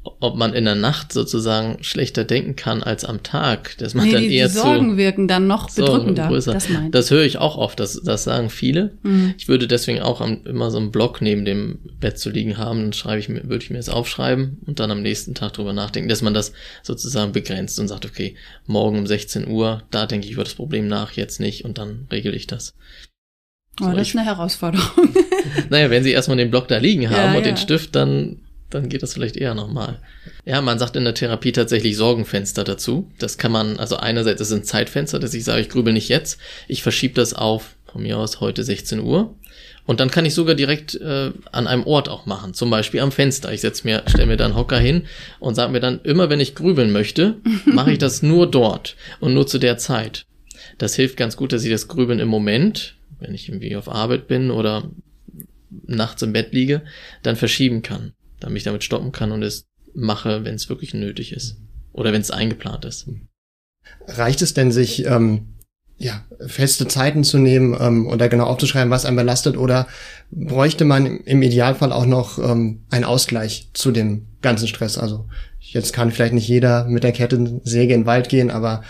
ob 0.05 0.37
man 0.37 0.53
in 0.53 0.65
der 0.65 0.75
Nacht 0.75 1.13
sozusagen 1.13 1.83
schlechter 1.83 2.25
denken 2.25 2.57
kann 2.57 2.83
als 2.83 3.05
am 3.05 3.23
Tag. 3.23 3.77
Das 3.79 3.95
macht 3.95 4.07
nee, 4.07 4.13
dann 4.13 4.23
die, 4.23 4.35
eher 4.35 4.49
die 4.49 4.55
Sorgen 4.55 4.91
zu, 4.91 4.97
wirken 4.97 5.29
dann 5.29 5.47
noch 5.47 5.71
bedrückender. 5.71 6.27
Größer. 6.27 6.53
Das, 6.53 6.69
meint. 6.69 6.95
das 6.95 7.11
höre 7.11 7.23
ich 7.23 7.39
auch 7.39 7.57
oft, 7.57 7.79
das, 7.79 8.01
das 8.03 8.25
sagen 8.25 8.51
viele. 8.51 8.95
Mhm. 9.03 9.35
Ich 9.39 9.47
würde 9.47 9.69
deswegen 9.69 10.01
auch 10.01 10.21
am, 10.21 10.45
immer 10.45 10.73
so 10.73 10.79
einen 10.79 10.91
Block 10.91 11.23
neben 11.23 11.45
dem 11.45 11.79
Bett 12.01 12.19
zu 12.19 12.31
liegen 12.31 12.59
haben, 12.59 12.81
dann 12.81 12.93
schreibe 12.93 13.21
ich 13.21 13.29
mir, 13.29 13.45
würde 13.45 13.63
ich 13.63 13.71
mir 13.71 13.77
das 13.77 13.89
aufschreiben 13.89 14.59
und 14.67 14.81
dann 14.81 14.91
am 14.91 15.03
nächsten 15.03 15.35
Tag 15.35 15.53
drüber 15.53 15.73
nachdenken, 15.73 16.09
dass 16.09 16.23
man 16.23 16.35
das 16.35 16.53
sozusagen 16.83 17.33
begrenzt 17.33 17.79
und 17.79 17.87
sagt, 17.87 18.05
okay, 18.05 18.35
morgen 18.67 18.99
um 18.99 19.07
16 19.07 19.47
Uhr, 19.47 19.83
da 19.91 20.07
denke 20.07 20.27
ich 20.27 20.33
über 20.33 20.45
das 20.45 20.55
Problem 20.55 20.89
nach, 20.89 21.13
jetzt 21.13 21.39
nicht 21.39 21.65
und 21.65 21.79
dann 21.79 22.09
regel 22.11 22.35
ich 22.35 22.49
das. 22.49 22.75
Oh, 23.81 23.85
so, 23.85 23.93
das 23.93 24.09
ist 24.09 24.17
eine 24.17 24.27
Herausforderung. 24.27 25.15
naja, 25.71 25.91
wenn 25.91 26.05
Sie 26.05 26.13
erstmal 26.13 26.37
den 26.37 26.51
Block 26.51 26.69
da 26.69 26.77
liegen 26.77 27.09
haben 27.09 27.33
ja, 27.33 27.39
und 27.39 27.47
ja. 27.47 27.53
den 27.53 27.57
Stift, 27.57 27.95
dann 27.95 28.42
dann 28.75 28.89
geht 28.89 29.03
das 29.03 29.15
vielleicht 29.15 29.37
eher 29.37 29.55
nochmal. 29.55 29.99
Ja, 30.45 30.61
man 30.61 30.79
sagt 30.79 30.97
in 30.97 31.05
der 31.05 31.15
Therapie 31.15 31.53
tatsächlich 31.53 31.97
Sorgenfenster 31.97 32.65
dazu. 32.65 33.11
Das 33.19 33.39
kann 33.39 33.53
man, 33.53 33.79
also 33.79 33.97
einerseits 33.97 34.41
ist 34.41 34.53
ein 34.53 34.65
Zeitfenster, 34.65 35.19
dass 35.19 35.35
ich 35.35 35.45
sage, 35.45 35.61
ich 35.61 35.69
grübel 35.69 35.93
nicht 35.93 36.09
jetzt, 36.09 36.39
ich 36.69 36.83
verschiebe 36.83 37.15
das 37.15 37.35
auf, 37.35 37.77
von 37.85 38.03
mir 38.03 38.19
aus 38.19 38.41
heute 38.41 38.65
16 38.65 39.01
Uhr. 39.01 39.35
Und 39.85 40.01
dann 40.01 40.11
kann 40.11 40.25
ich 40.25 40.35
sogar 40.35 40.55
direkt 40.55 40.95
äh, 40.95 41.33
an 41.51 41.67
einem 41.67 41.85
Ort 41.85 42.09
auch 42.09 42.25
machen, 42.25 42.55
zum 42.55 42.71
Beispiel 42.71 43.01
am 43.01 43.13
Fenster. 43.13 43.53
Ich 43.53 43.61
setz 43.61 43.83
mir, 43.83 44.05
stelle 44.07 44.29
mir 44.29 44.37
dann 44.37 44.55
Hocker 44.55 44.79
hin 44.79 45.07
und 45.41 45.57
sage 45.57 45.73
mir 45.73 45.81
dann, 45.81 46.01
immer 46.05 46.31
wenn 46.31 46.41
ich 46.41 46.55
grübeln 46.55 46.93
möchte, 46.93 47.37
mache 47.67 47.93
ich 47.93 47.99
das 47.99 48.23
nur 48.23 48.51
dort 48.51 48.97
und 49.21 49.35
nur 49.35 49.47
zu 49.47 49.59
der 49.59 49.79
Zeit. 49.79 50.25
Das 50.79 50.95
hilft 50.95 51.17
ganz 51.17 51.37
gut, 51.37 51.53
dass 51.53 51.65
ich 51.65 51.71
das 51.71 51.89
Grübeln 51.89 52.21
im 52.21 52.29
Moment, 52.29 52.95
wenn 53.21 53.35
ich 53.35 53.49
irgendwie 53.49 53.77
auf 53.77 53.89
Arbeit 53.89 54.29
bin 54.29 54.51
oder 54.51 54.89
nachts 55.87 56.23
im 56.23 56.33
Bett 56.33 56.53
liege, 56.53 56.83
dann 57.23 57.37
verschieben 57.37 57.83
kann 57.83 58.13
damit 58.43 58.59
ich 58.59 58.65
damit 58.65 58.85
stoppen 58.85 59.13
kann 59.13 59.33
und 59.33 59.43
es 59.43 59.67
mache, 59.95 60.45
wenn 60.45 60.55
es 60.55 60.69
wirklich 60.69 60.95
nötig 60.95 61.33
ist. 61.33 61.57
Oder 61.93 62.13
wenn 62.13 62.23
es 62.23 62.31
eingeplant 62.31 62.85
ist. 62.85 63.09
Reicht 64.07 64.43
es 64.43 64.55
denn, 64.55 64.73
sich 64.73 65.05
ähm, 65.05 65.53
ja, 65.99 66.25
feste 66.47 66.89
Zeiten 66.89 67.23
zu 67.23 67.39
nehmen 67.39 67.77
ähm, 67.79 68.07
oder 68.09 68.29
genau 68.29 68.47
aufzuschreiben, 68.47 68.91
was 68.91 69.05
einen 69.05 69.17
belastet? 69.17 69.57
Oder 69.57 69.87
bräuchte 70.31 70.85
man 70.85 71.21
im 71.21 71.43
Idealfall 71.43 71.93
auch 71.93 72.07
noch 72.07 72.39
ähm, 72.39 72.83
einen 72.91 73.05
Ausgleich 73.05 73.71
zu 73.73 73.93
dem 73.93 74.27
ganzen 74.41 74.67
Stress? 74.67 74.99
Also 74.99 75.29
jetzt 75.61 75.93
kann 75.93 76.11
vielleicht 76.11 76.35
nicht 76.35 76.49
jeder 76.49 76.87
mit 76.87 77.05
der 77.05 77.13
Kettensäge 77.13 77.95
in 77.95 78.01
den 78.01 78.07
Wald 78.07 78.29
gehen, 78.29 78.51
aber 78.51 78.83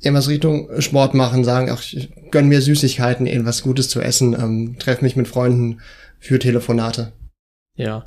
irgendwas 0.00 0.28
Richtung 0.28 0.68
Sport 0.80 1.14
machen, 1.14 1.44
sagen, 1.44 1.70
ach, 1.70 1.82
ich 1.82 2.10
gönn 2.30 2.48
mir 2.48 2.62
Süßigkeiten, 2.62 3.26
irgendwas 3.26 3.62
Gutes 3.62 3.88
zu 3.88 4.00
essen, 4.00 4.34
ähm, 4.34 4.76
treffe 4.78 5.04
mich 5.04 5.16
mit 5.16 5.28
Freunden 5.28 5.80
für 6.20 6.38
Telefonate. 6.38 7.12
Ja, 7.76 8.04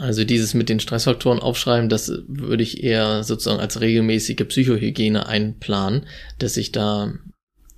also 0.00 0.24
dieses 0.24 0.54
mit 0.54 0.70
den 0.70 0.80
Stressfaktoren 0.80 1.40
aufschreiben, 1.40 1.90
das 1.90 2.10
würde 2.26 2.62
ich 2.62 2.82
eher 2.82 3.22
sozusagen 3.22 3.60
als 3.60 3.82
regelmäßige 3.82 4.46
Psychohygiene 4.48 5.26
einplanen, 5.26 6.06
dass 6.38 6.56
ich 6.56 6.72
da 6.72 7.12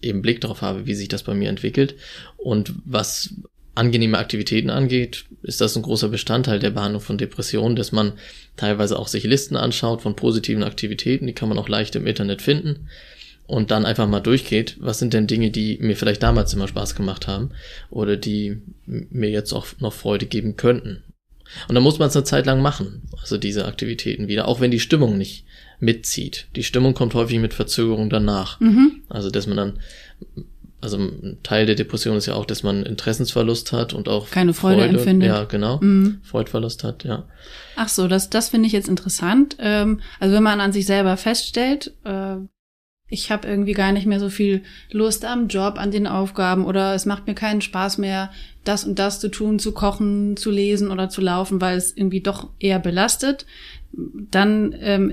eben 0.01 0.23
Blick 0.23 0.41
darauf 0.41 0.63
habe, 0.63 0.87
wie 0.87 0.95
sich 0.95 1.09
das 1.09 1.25
bei 1.25 1.35
mir 1.35 1.49
entwickelt. 1.49 1.97
Und 2.37 2.75
was 2.85 3.35
angenehme 3.75 4.19
Aktivitäten 4.19 4.71
angeht, 4.71 5.25
ist 5.43 5.61
das 5.61 5.75
ein 5.75 5.83
großer 5.83 6.11
Bestandteil 6.11 6.61
der 6.61 6.71
Behandlung 6.71 7.03
von 7.03 7.19
Depressionen, 7.19 7.75
dass 7.75 7.91
man 7.91 8.13
teilweise 8.57 9.01
auch 9.01 9.09
sich 9.09 9.25
Listen 9.25 9.57
anschaut 9.57 10.01
von 10.03 10.15
positiven 10.15 10.63
Aktivitäten, 10.63 11.27
die 11.27 11.33
kann 11.33 11.49
man 11.49 11.59
auch 11.59 11.69
leicht 11.69 11.97
im 11.97 12.07
Internet 12.07 12.41
finden 12.41 12.89
und 13.49 13.73
dann 13.73 13.85
einfach 13.85 14.07
mal 14.07 14.21
durchgeht, 14.21 14.77
was 14.79 15.01
sind 15.01 15.13
denn 15.13 15.27
Dinge, 15.27 15.51
die 15.51 15.79
mir 15.81 15.97
vielleicht 15.97 16.23
damals 16.23 16.55
immer 16.55 16.69
Spaß 16.69 16.95
gemacht 16.95 17.27
haben 17.27 17.51
oder 17.91 18.17
die 18.17 18.63
mir 18.87 19.31
jetzt 19.31 19.53
auch 19.53 19.67
noch 19.81 19.93
Freude 19.93 20.27
geben 20.27 20.57
könnten. 20.57 21.03
Und 21.69 21.75
dann 21.75 21.83
muss 21.83 21.99
man 21.99 22.09
es 22.09 22.17
eine 22.17 22.25
Zeit 22.25 22.47
lang 22.47 22.61
machen, 22.61 23.03
also 23.21 23.39
diese 23.39 23.67
Aktivitäten 23.67 24.29
wieder, 24.29 24.49
auch 24.49 24.61
wenn 24.61 24.71
die 24.71 24.81
Stimmung 24.81 25.19
nicht 25.19 25.45
mitzieht. 25.81 26.47
Die 26.57 26.63
Stimmung 26.63 26.95
kommt 26.95 27.15
häufig 27.15 27.39
mit 27.39 27.55
Verzögerung 27.55 28.09
danach. 28.09 28.61
Mhm. 28.61 29.03
Also, 29.09 29.31
dass 29.31 29.47
man 29.47 29.57
dann, 29.57 29.79
also 30.81 30.97
ein 30.97 31.39
Teil 31.43 31.67
der 31.67 31.75
Depression 31.75 32.17
ist 32.17 32.27
ja 32.27 32.35
auch, 32.35 32.47
dass 32.47 32.63
man 32.63 32.85
Interessensverlust 32.85 33.73
hat 33.73 33.93
und 33.93 34.09
auch 34.09 34.31
keine 34.31 34.55
Freude, 34.55 34.83
Freude 34.83 34.99
empfindet. 34.99 35.29
Ja, 35.29 35.45
genau. 35.45 35.79
Mhm. 35.81 36.21
Freudverlust 36.23 36.85
hat, 36.85 37.05
ja. 37.05 37.25
Ach 37.77 37.89
so, 37.89 38.07
das, 38.09 38.31
das 38.31 38.51
finde 38.51 38.67
ich 38.67 38.73
jetzt 38.73 38.89
interessant. 38.89 39.57
Ähm, 39.59 40.01
also 40.21 40.35
wenn 40.35 40.43
man 40.43 40.61
an 40.61 40.73
sich 40.73 40.87
selber 40.87 41.17
feststellt, 41.17 41.93
äh, 42.05 42.37
ich 43.13 43.31
habe 43.31 43.47
irgendwie 43.47 43.75
gar 43.75 43.93
nicht 43.93 44.07
mehr 44.07 44.19
so 44.19 44.31
viel 44.31 44.63
Lust 44.91 45.25
am 45.27 45.49
Job, 45.49 45.75
an 45.77 45.91
den 45.91 46.07
Aufgaben 46.07 46.65
oder 46.65 46.95
es 46.95 47.05
macht 47.05 47.27
mir 47.27 47.35
keinen 47.35 47.61
Spaß 47.61 47.99
mehr, 47.99 48.31
das 48.65 48.85
und 48.85 48.99
das 48.99 49.21
zu 49.21 49.29
tun, 49.29 49.59
zu 49.59 49.73
kochen, 49.73 50.37
zu 50.37 50.51
lesen 50.51 50.91
oder 50.91 51.11
zu 51.11 51.21
laufen, 51.21 51.61
weil 51.61 51.77
es 51.77 51.95
irgendwie 51.95 52.23
doch 52.23 52.49
eher 52.59 52.79
belastet, 52.79 53.45
dann 53.93 54.75
ähm, 54.81 55.13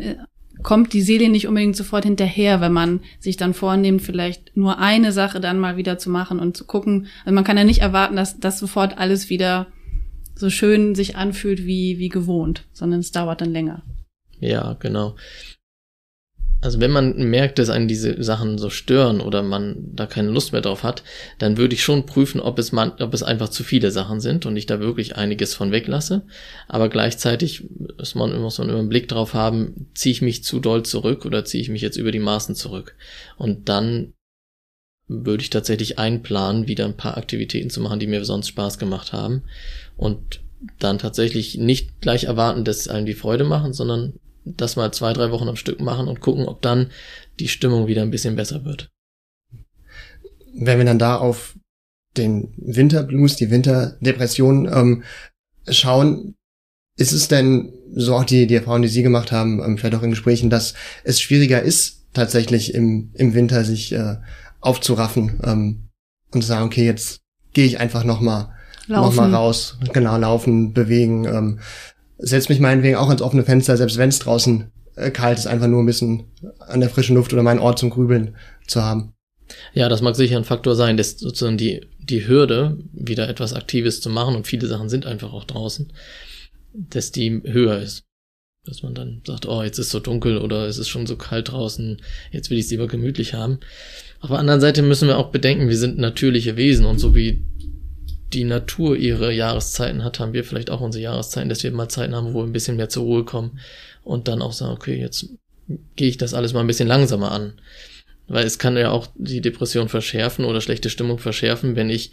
kommt 0.63 0.93
die 0.93 1.01
Seele 1.01 1.27
nicht 1.27 1.47
unbedingt 1.47 1.75
sofort 1.75 2.05
hinterher, 2.05 2.61
wenn 2.61 2.71
man 2.71 3.01
sich 3.19 3.35
dann 3.35 3.53
vornimmt, 3.53 4.01
vielleicht 4.01 4.55
nur 4.55 4.79
eine 4.79 5.11
Sache 5.11 5.41
dann 5.41 5.59
mal 5.59 5.75
wieder 5.75 5.97
zu 5.97 6.09
machen 6.09 6.39
und 6.39 6.55
zu 6.55 6.65
gucken. 6.65 7.07
Also 7.25 7.35
man 7.35 7.43
kann 7.43 7.57
ja 7.57 7.65
nicht 7.65 7.81
erwarten, 7.81 8.15
dass 8.15 8.39
das 8.39 8.59
sofort 8.59 8.97
alles 8.97 9.29
wieder 9.29 9.67
so 10.35 10.49
schön 10.49 10.95
sich 10.95 11.17
anfühlt 11.17 11.65
wie, 11.65 11.99
wie 11.99 12.09
gewohnt, 12.09 12.63
sondern 12.71 13.01
es 13.01 13.11
dauert 13.11 13.41
dann 13.41 13.51
länger. 13.51 13.83
Ja, 14.39 14.77
genau 14.79 15.15
also 16.61 16.81
wenn 16.81 16.91
man 16.91 17.15
merkt, 17.29 17.57
dass 17.57 17.69
einen 17.69 17.87
diese 17.87 18.21
Sachen 18.21 18.57
so 18.57 18.69
stören 18.69 19.21
oder 19.21 19.43
man 19.43 19.77
da 19.93 20.05
keine 20.05 20.29
Lust 20.29 20.51
mehr 20.51 20.61
drauf 20.61 20.83
hat, 20.83 21.03
dann 21.37 21.57
würde 21.57 21.73
ich 21.73 21.83
schon 21.83 22.05
prüfen, 22.05 22.41
ob 22.41 22.59
es 22.59 22.73
man, 22.73 22.91
ob 22.99 23.13
es 23.13 23.23
einfach 23.23 23.49
zu 23.49 23.63
viele 23.63 23.91
Sachen 23.91 24.19
sind 24.19 24.45
und 24.45 24.57
ich 24.57 24.65
da 24.65 24.81
wirklich 24.81 25.15
einiges 25.15 25.53
von 25.53 25.71
weglasse. 25.71 26.23
Aber 26.67 26.89
gleichzeitig 26.89 27.63
muss 27.97 28.13
man, 28.15 28.41
muss 28.41 28.57
man 28.57 28.69
immer 28.69 28.79
einen 28.79 28.89
Blick 28.89 29.07
drauf 29.07 29.33
haben, 29.33 29.87
ziehe 29.93 30.11
ich 30.11 30.21
mich 30.21 30.43
zu 30.43 30.59
doll 30.59 30.83
zurück 30.83 31.25
oder 31.25 31.45
ziehe 31.45 31.61
ich 31.61 31.69
mich 31.69 31.81
jetzt 31.81 31.97
über 31.97 32.11
die 32.11 32.19
Maßen 32.19 32.55
zurück. 32.55 32.95
Und 33.37 33.69
dann 33.69 34.13
würde 35.07 35.41
ich 35.41 35.49
tatsächlich 35.49 35.97
einplanen, 35.97 36.67
wieder 36.67 36.85
ein 36.85 36.97
paar 36.97 37.17
Aktivitäten 37.17 37.69
zu 37.69 37.79
machen, 37.79 37.99
die 37.99 38.07
mir 38.07 38.25
sonst 38.25 38.49
Spaß 38.49 38.77
gemacht 38.77 39.13
haben. 39.13 39.43
Und 39.95 40.41
dann 40.77 40.99
tatsächlich 40.99 41.57
nicht 41.57 42.01
gleich 42.01 42.25
erwarten, 42.25 42.65
dass 42.65 42.89
einem 42.89 43.05
die 43.05 43.13
Freude 43.13 43.45
machen, 43.45 43.71
sondern 43.71 44.13
das 44.45 44.75
mal 44.75 44.91
zwei, 44.91 45.13
drei 45.13 45.31
Wochen 45.31 45.47
am 45.47 45.55
Stück 45.55 45.79
machen 45.81 46.07
und 46.07 46.21
gucken, 46.21 46.47
ob 46.47 46.61
dann 46.61 46.91
die 47.39 47.47
Stimmung 47.47 47.87
wieder 47.87 48.01
ein 48.01 48.11
bisschen 48.11 48.35
besser 48.35 48.65
wird. 48.65 48.89
Wenn 50.53 50.77
wir 50.77 50.85
dann 50.85 50.99
da 50.99 51.15
auf 51.17 51.55
den 52.17 52.53
Winterblues, 52.57 53.35
die 53.35 53.51
Winterdepression 53.51 54.67
ähm, 54.71 55.03
schauen, 55.67 56.35
ist 56.97 57.11
es 57.11 57.27
denn 57.27 57.73
so 57.95 58.15
auch 58.15 58.25
die, 58.25 58.47
die 58.47 58.55
Erfahrung, 58.55 58.81
die 58.81 58.87
Sie 58.87 59.03
gemacht 59.03 59.31
haben, 59.31 59.63
ähm, 59.63 59.77
vielleicht 59.77 59.95
auch 59.95 60.03
in 60.03 60.09
Gesprächen, 60.09 60.49
dass 60.49 60.73
es 61.03 61.21
schwieriger 61.21 61.61
ist, 61.61 62.07
tatsächlich 62.13 62.73
im, 62.73 63.11
im 63.13 63.33
Winter 63.33 63.63
sich 63.63 63.93
äh, 63.93 64.17
aufzuraffen 64.59 65.39
ähm, 65.43 65.89
und 66.33 66.41
zu 66.41 66.47
sagen, 66.47 66.65
okay, 66.65 66.85
jetzt 66.85 67.21
gehe 67.53 67.65
ich 67.65 67.79
einfach 67.79 68.03
noch 68.03 68.19
mal, 68.19 68.53
noch 68.87 69.13
mal 69.13 69.33
raus, 69.33 69.77
genau, 69.93 70.17
laufen, 70.17 70.73
bewegen, 70.73 71.25
ähm, 71.25 71.59
setze 72.19 72.51
mich 72.51 72.59
meinetwegen 72.59 72.95
auch 72.95 73.07
ans 73.07 73.21
offene 73.21 73.43
Fenster, 73.43 73.77
selbst 73.77 73.97
wenn 73.97 74.09
es 74.09 74.19
draußen 74.19 74.71
äh, 74.95 75.09
kalt 75.09 75.39
ist, 75.39 75.47
einfach 75.47 75.67
nur 75.67 75.81
ein 75.81 75.87
bisschen 75.87 76.25
an 76.59 76.81
der 76.81 76.89
frischen 76.89 77.15
Luft 77.15 77.33
oder 77.33 77.43
meinen 77.43 77.59
Ort 77.59 77.79
zum 77.79 77.89
Grübeln 77.89 78.35
zu 78.67 78.83
haben. 78.83 79.13
Ja, 79.73 79.89
das 79.89 80.01
mag 80.01 80.15
sicher 80.15 80.37
ein 80.37 80.43
Faktor 80.43 80.75
sein, 80.75 80.97
dass 80.97 81.17
sozusagen 81.17 81.57
die, 81.57 81.81
die 81.99 82.27
Hürde, 82.27 82.77
wieder 82.93 83.27
etwas 83.29 83.53
Aktives 83.53 84.01
zu 84.01 84.09
machen, 84.09 84.35
und 84.35 84.45
viele 84.45 84.67
Sachen 84.67 84.89
sind 84.89 85.05
einfach 85.05 85.33
auch 85.33 85.45
draußen, 85.45 85.91
dass 86.73 87.11
die 87.11 87.41
höher 87.45 87.79
ist. 87.79 88.03
Dass 88.65 88.83
man 88.83 88.93
dann 88.93 89.21
sagt, 89.25 89.47
oh, 89.47 89.63
jetzt 89.63 89.79
ist 89.79 89.89
so 89.89 89.99
dunkel 89.99 90.37
oder 90.37 90.67
es 90.67 90.77
ist 90.77 90.89
schon 90.89 91.07
so 91.07 91.15
kalt 91.15 91.49
draußen, 91.51 92.01
jetzt 92.31 92.49
will 92.49 92.59
ich 92.59 92.65
es 92.65 92.71
lieber 92.71 92.87
gemütlich 92.87 93.33
haben. 93.33 93.59
Auf 94.19 94.29
der 94.29 94.39
anderen 94.39 94.59
Seite 94.59 94.81
müssen 94.81 95.07
wir 95.07 95.17
auch 95.17 95.31
bedenken, 95.31 95.69
wir 95.69 95.77
sind 95.77 95.97
natürliche 95.97 96.57
Wesen 96.57 96.85
und 96.85 96.99
so 96.99 97.15
wie 97.15 97.41
die 98.33 98.43
Natur 98.43 98.95
ihre 98.95 99.33
Jahreszeiten 99.33 100.03
hat, 100.03 100.19
haben 100.19 100.33
wir 100.33 100.43
vielleicht 100.43 100.69
auch 100.69 100.81
unsere 100.81 101.03
Jahreszeiten, 101.03 101.49
dass 101.49 101.63
wir 101.63 101.71
mal 101.71 101.89
Zeiten 101.89 102.15
haben, 102.15 102.33
wo 102.33 102.39
wir 102.39 102.47
ein 102.47 102.53
bisschen 102.53 102.77
mehr 102.77 102.89
zur 102.89 103.03
Ruhe 103.03 103.25
kommen 103.25 103.59
und 104.03 104.27
dann 104.27 104.41
auch 104.41 104.53
sagen, 104.53 104.73
okay, 104.73 104.99
jetzt 104.99 105.29
gehe 105.95 106.09
ich 106.09 106.17
das 106.17 106.33
alles 106.33 106.53
mal 106.53 106.61
ein 106.61 106.67
bisschen 106.67 106.87
langsamer 106.87 107.31
an. 107.31 107.59
Weil 108.27 108.45
es 108.45 108.59
kann 108.59 108.77
ja 108.77 108.91
auch 108.91 109.07
die 109.15 109.41
Depression 109.41 109.89
verschärfen 109.89 110.45
oder 110.45 110.61
schlechte 110.61 110.89
Stimmung 110.89 111.17
verschärfen, 111.17 111.75
wenn 111.75 111.89
ich 111.89 112.11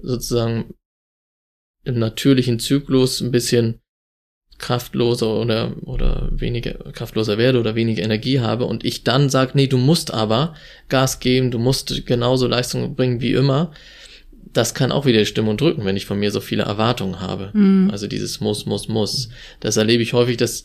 sozusagen 0.00 0.74
im 1.84 1.98
natürlichen 1.98 2.60
Zyklus 2.60 3.20
ein 3.20 3.32
bisschen 3.32 3.80
kraftloser 4.58 5.40
oder, 5.40 5.72
oder 5.82 6.28
weniger 6.32 6.74
kraftloser 6.92 7.38
werde 7.38 7.60
oder 7.60 7.74
weniger 7.74 8.02
Energie 8.02 8.40
habe 8.40 8.64
und 8.64 8.84
ich 8.84 9.04
dann 9.04 9.30
sage, 9.30 9.52
nee, 9.54 9.68
du 9.68 9.78
musst 9.78 10.12
aber 10.12 10.54
Gas 10.88 11.20
geben, 11.20 11.50
du 11.50 11.58
musst 11.58 12.06
genauso 12.06 12.46
Leistung 12.48 12.94
bringen 12.96 13.20
wie 13.20 13.32
immer, 13.32 13.72
das 14.52 14.74
kann 14.74 14.92
auch 14.92 15.06
wieder 15.06 15.20
die 15.20 15.26
Stimmung 15.26 15.56
drücken, 15.56 15.84
wenn 15.84 15.96
ich 15.96 16.06
von 16.06 16.18
mir 16.18 16.30
so 16.30 16.40
viele 16.40 16.64
Erwartungen 16.64 17.20
habe. 17.20 17.50
Mhm. 17.52 17.90
Also 17.90 18.06
dieses 18.06 18.40
muss, 18.40 18.66
muss, 18.66 18.88
muss. 18.88 19.28
Das 19.60 19.76
erlebe 19.76 20.02
ich 20.02 20.12
häufig, 20.12 20.36
dass 20.36 20.64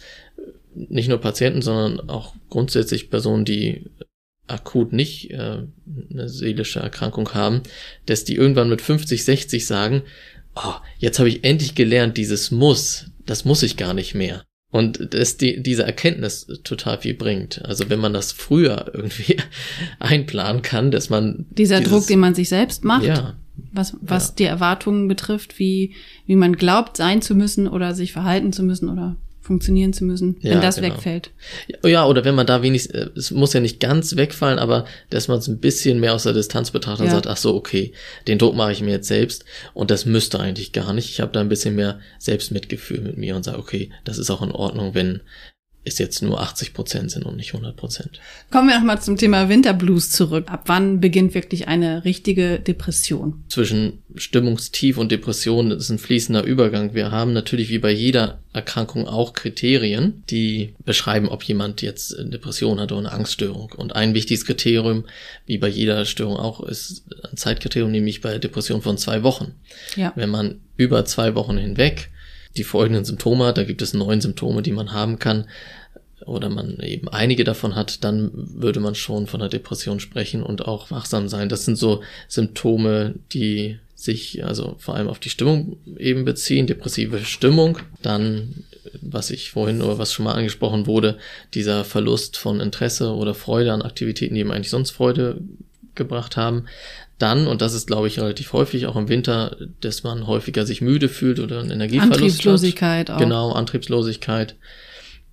nicht 0.76 1.10
nur 1.10 1.20
Patienten, 1.20 1.62
sondern 1.62 2.10
auch 2.10 2.34
grundsätzlich 2.50 3.10
Personen, 3.10 3.46
die 3.46 3.86
akut 4.48 4.92
nicht 4.92 5.32
äh, 5.32 5.64
eine 6.12 6.30
seelische 6.30 6.80
Erkrankung 6.80 7.34
haben, 7.34 7.62
dass 8.06 8.26
die 8.26 8.36
irgendwann 8.36 8.70
mit 8.70 8.82
50, 8.82 9.24
60 9.24 9.66
sagen, 9.66 10.04
oh, 10.56 10.74
jetzt 10.98 11.20
habe 11.20 11.30
ich 11.30 11.44
endlich 11.44 11.76
gelernt, 11.76 12.18
dieses 12.18 12.52
muss, 12.52 13.08
das 13.26 13.46
muss 13.46 13.64
ich 13.64 13.78
gar 13.78 13.94
nicht 13.94 14.16
mehr. 14.16 14.44
Und 14.70 15.14
dass 15.14 15.38
die, 15.38 15.62
diese 15.62 15.84
Erkenntnis 15.84 16.48
total 16.64 17.00
viel 17.00 17.14
bringt. 17.14 17.64
Also 17.64 17.90
wenn 17.90 18.00
man 18.00 18.12
das 18.12 18.32
früher 18.32 18.90
irgendwie 18.94 19.38
einplanen 20.00 20.64
kann, 20.64 20.90
dass 20.90 21.10
man. 21.10 21.46
Dieser 21.52 21.78
dieses, 21.80 21.92
Druck, 21.92 22.08
den 22.08 22.20
man 22.20 22.34
sich 22.34 22.50
selbst 22.50 22.84
macht. 22.84 23.06
Ja. 23.06 23.38
Was, 23.72 23.96
was 24.02 24.30
ja. 24.30 24.34
die 24.40 24.44
Erwartungen 24.46 25.08
betrifft, 25.08 25.60
wie, 25.60 25.94
wie 26.26 26.36
man 26.36 26.56
glaubt, 26.56 26.98
sein 26.98 27.22
zu 27.22 27.36
müssen 27.36 27.68
oder 27.68 27.94
sich 27.94 28.12
verhalten 28.12 28.52
zu 28.52 28.64
müssen 28.64 28.90
oder 28.90 29.16
funktionieren 29.44 29.92
zu 29.92 30.06
müssen, 30.06 30.38
ja, 30.40 30.52
wenn 30.52 30.62
das 30.62 30.78
genau. 30.78 30.88
wegfällt. 30.88 31.32
Ja, 31.84 32.06
oder 32.06 32.24
wenn 32.24 32.34
man 32.34 32.48
da 32.48 32.62
wenig, 32.62 32.94
äh, 32.94 33.10
es 33.16 33.30
muss 33.30 33.54
ja 33.54 33.60
nicht 33.60 33.80
ganz 33.80 34.16
wegfallen, 34.16 34.58
aber 34.58 34.86
dass 35.10 35.28
man 35.28 35.40
es 35.40 35.48
ein 35.48 35.60
bisschen 35.60 36.00
mehr 36.00 36.14
aus 36.14 36.24
der 36.24 36.34
Distanz 36.34 36.72
betrachtet 36.72 37.08
ja. 37.08 37.12
und 37.12 37.18
sagt, 37.18 37.28
ach 37.28 37.38
so, 37.38 37.54
okay, 37.54 37.92
den 38.28 38.40
Druck 38.40 38.56
mache 38.56 38.72
ich 38.72 38.82
mir 38.82 38.92
jetzt 38.92 39.10
selbst 39.10 39.44
und 39.74 39.92
das 39.92 40.06
müsste 40.06 40.40
eigentlich 40.40 40.72
gar 40.72 40.94
nicht. 40.94 41.10
Ich 41.10 41.20
habe 41.20 41.34
da 41.34 41.42
ein 41.42 41.50
bisschen 41.50 41.76
mehr 41.76 42.00
Selbstmitgefühl 42.20 43.02
mit 43.02 43.18
mir 43.18 43.36
und 43.36 43.44
sage, 43.44 43.60
okay, 43.60 43.90
das 44.06 44.18
ist 44.18 44.30
auch 44.30 44.42
in 44.42 44.52
Ordnung, 44.52 44.96
wenn 44.96 45.22
es 45.86 45.98
jetzt 45.98 46.22
nur 46.22 46.42
80 46.42 46.74
Prozent 46.74 47.12
sind 47.12 47.26
und 47.26 47.36
nicht 47.36 47.54
100 47.54 47.76
Prozent. 47.76 48.20
Kommen 48.52 48.70
wir 48.70 48.78
nochmal 48.78 49.02
zum 49.02 49.18
Thema 49.18 49.50
Winterblues 49.50 50.12
zurück. 50.12 50.46
Ab 50.48 50.64
wann 50.68 51.02
beginnt 51.02 51.34
wirklich 51.34 51.68
eine 51.68 52.06
richtige 52.06 52.60
Depression? 52.60 53.44
Zwischen 53.50 54.00
Stimmungstief 54.16 54.98
und 54.98 55.12
Depression 55.12 55.72
ist 55.72 55.90
ein 55.90 56.00
fließender 56.00 56.44
Übergang. 56.44 56.94
Wir 56.94 57.12
haben 57.12 57.34
natürlich 57.34 57.70
wie 57.70 57.80
bei 57.80 57.92
jeder 57.92 58.40
Erkrankung 58.54 59.08
auch 59.08 59.34
Kriterien, 59.34 60.24
die 60.30 60.74
beschreiben, 60.86 61.28
ob 61.28 61.44
jemand 61.44 61.82
jetzt 61.82 62.18
eine 62.18 62.30
Depression 62.30 62.80
hat 62.80 62.92
oder 62.92 63.00
eine 63.00 63.12
Angststörung. 63.12 63.74
Und 63.76 63.96
ein 63.96 64.14
wichtiges 64.14 64.46
Kriterium, 64.46 65.06
wie 65.46 65.58
bei 65.58 65.68
jeder 65.68 66.06
Störung 66.06 66.38
auch, 66.38 66.62
ist 66.62 67.04
ein 67.30 67.36
Zeitkriterium, 67.36 67.92
nämlich 67.92 68.22
bei 68.22 68.38
Depression 68.38 68.82
von 68.82 68.98
zwei 68.98 69.24
Wochen. 69.24 69.54
Ja. 69.96 70.14
Wenn 70.16 70.30
man 70.30 70.62
über 70.78 71.04
zwei 71.06 71.36
Wochen 71.36 71.58
hinweg 71.58 72.10
die 72.58 72.64
folgenden 72.64 73.06
Symptome 73.06 73.46
hat, 73.46 73.58
da 73.58 73.64
gibt 73.64 73.82
es 73.82 73.94
neun 73.94 74.22
Symptome, 74.22 74.62
die 74.62 74.72
man 74.72 74.92
haben 74.92 75.20
kann, 75.20 75.46
oder 76.26 76.50
man 76.50 76.80
eben 76.80 77.10
einige 77.10 77.44
davon 77.44 77.76
hat, 77.76 78.04
dann 78.04 78.32
würde 78.34 78.80
man 78.80 78.96
schon 78.96 79.28
von 79.28 79.42
einer 79.42 79.50
Depression 79.50 80.00
sprechen 80.00 80.44
und 80.44 80.66
auch 80.66 80.92
wachsam 80.92 81.28
sein. 81.28 81.50
Das 81.50 81.66
sind 81.66 81.78
so 81.78 82.02
Symptome, 82.28 83.16
die 83.34 83.78
sich 83.96 84.44
also 84.46 84.76
vor 84.80 84.96
allem 84.96 85.08
auf 85.08 85.20
die 85.20 85.30
Stimmung 85.30 85.78
eben 85.98 86.26
beziehen, 86.26 86.68
depressive 86.68 87.20
Stimmung, 87.26 87.80
dann 88.02 88.64
was 89.02 89.32
ich 89.32 89.52
vorhin 89.52 89.82
oder 89.82 89.98
was 89.98 90.14
schon 90.14 90.26
mal 90.26 90.34
angesprochen 90.34 90.88
wurde, 90.88 91.18
dieser 91.54 91.86
Verlust 91.86 92.38
von 92.38 92.60
Interesse 92.60 93.14
oder 93.14 93.34
Freude 93.34 93.72
an 93.72 93.82
Aktivitäten, 93.82 94.36
die 94.36 94.42
ihm 94.42 94.52
eigentlich 94.52 94.70
sonst 94.70 94.92
Freude 94.92 95.42
gebracht 95.96 96.38
haben. 96.38 96.66
Dann, 97.24 97.48
und 97.48 97.62
das 97.62 97.74
ist, 97.74 97.88
glaube 97.88 98.10
ich, 98.10 98.20
relativ 98.20 98.52
häufig, 98.52 98.86
auch 98.86 98.98
im 98.98 99.08
Winter, 99.08 99.56
dass 99.80 100.04
man 100.04 100.28
häufiger 100.28 100.66
sich 100.66 100.82
müde 100.82 101.08
fühlt 101.08 101.40
oder 101.40 101.62
einen 101.62 101.72
Energieverlust 101.72 102.16
Antriebslosigkeit 102.20 103.10
hat. 103.10 103.16
auch. 103.16 103.20
Genau, 103.22 103.54
Antriebslosigkeit. 103.54 104.56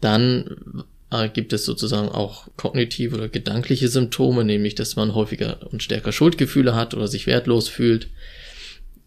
Dann 0.01 0.85
äh, 1.11 1.29
gibt 1.29 1.53
es 1.53 1.65
sozusagen 1.65 2.09
auch 2.09 2.47
kognitive 2.57 3.17
oder 3.17 3.29
gedankliche 3.29 3.89
Symptome, 3.89 4.45
nämlich, 4.45 4.77
dass 4.77 4.95
man 4.95 5.17
häufiger 5.17 5.67
und 5.73 5.83
stärker 5.83 6.13
Schuldgefühle 6.13 6.77
hat 6.77 6.95
oder 6.95 7.09
sich 7.09 7.27
wertlos 7.27 7.69
fühlt. 7.69 8.07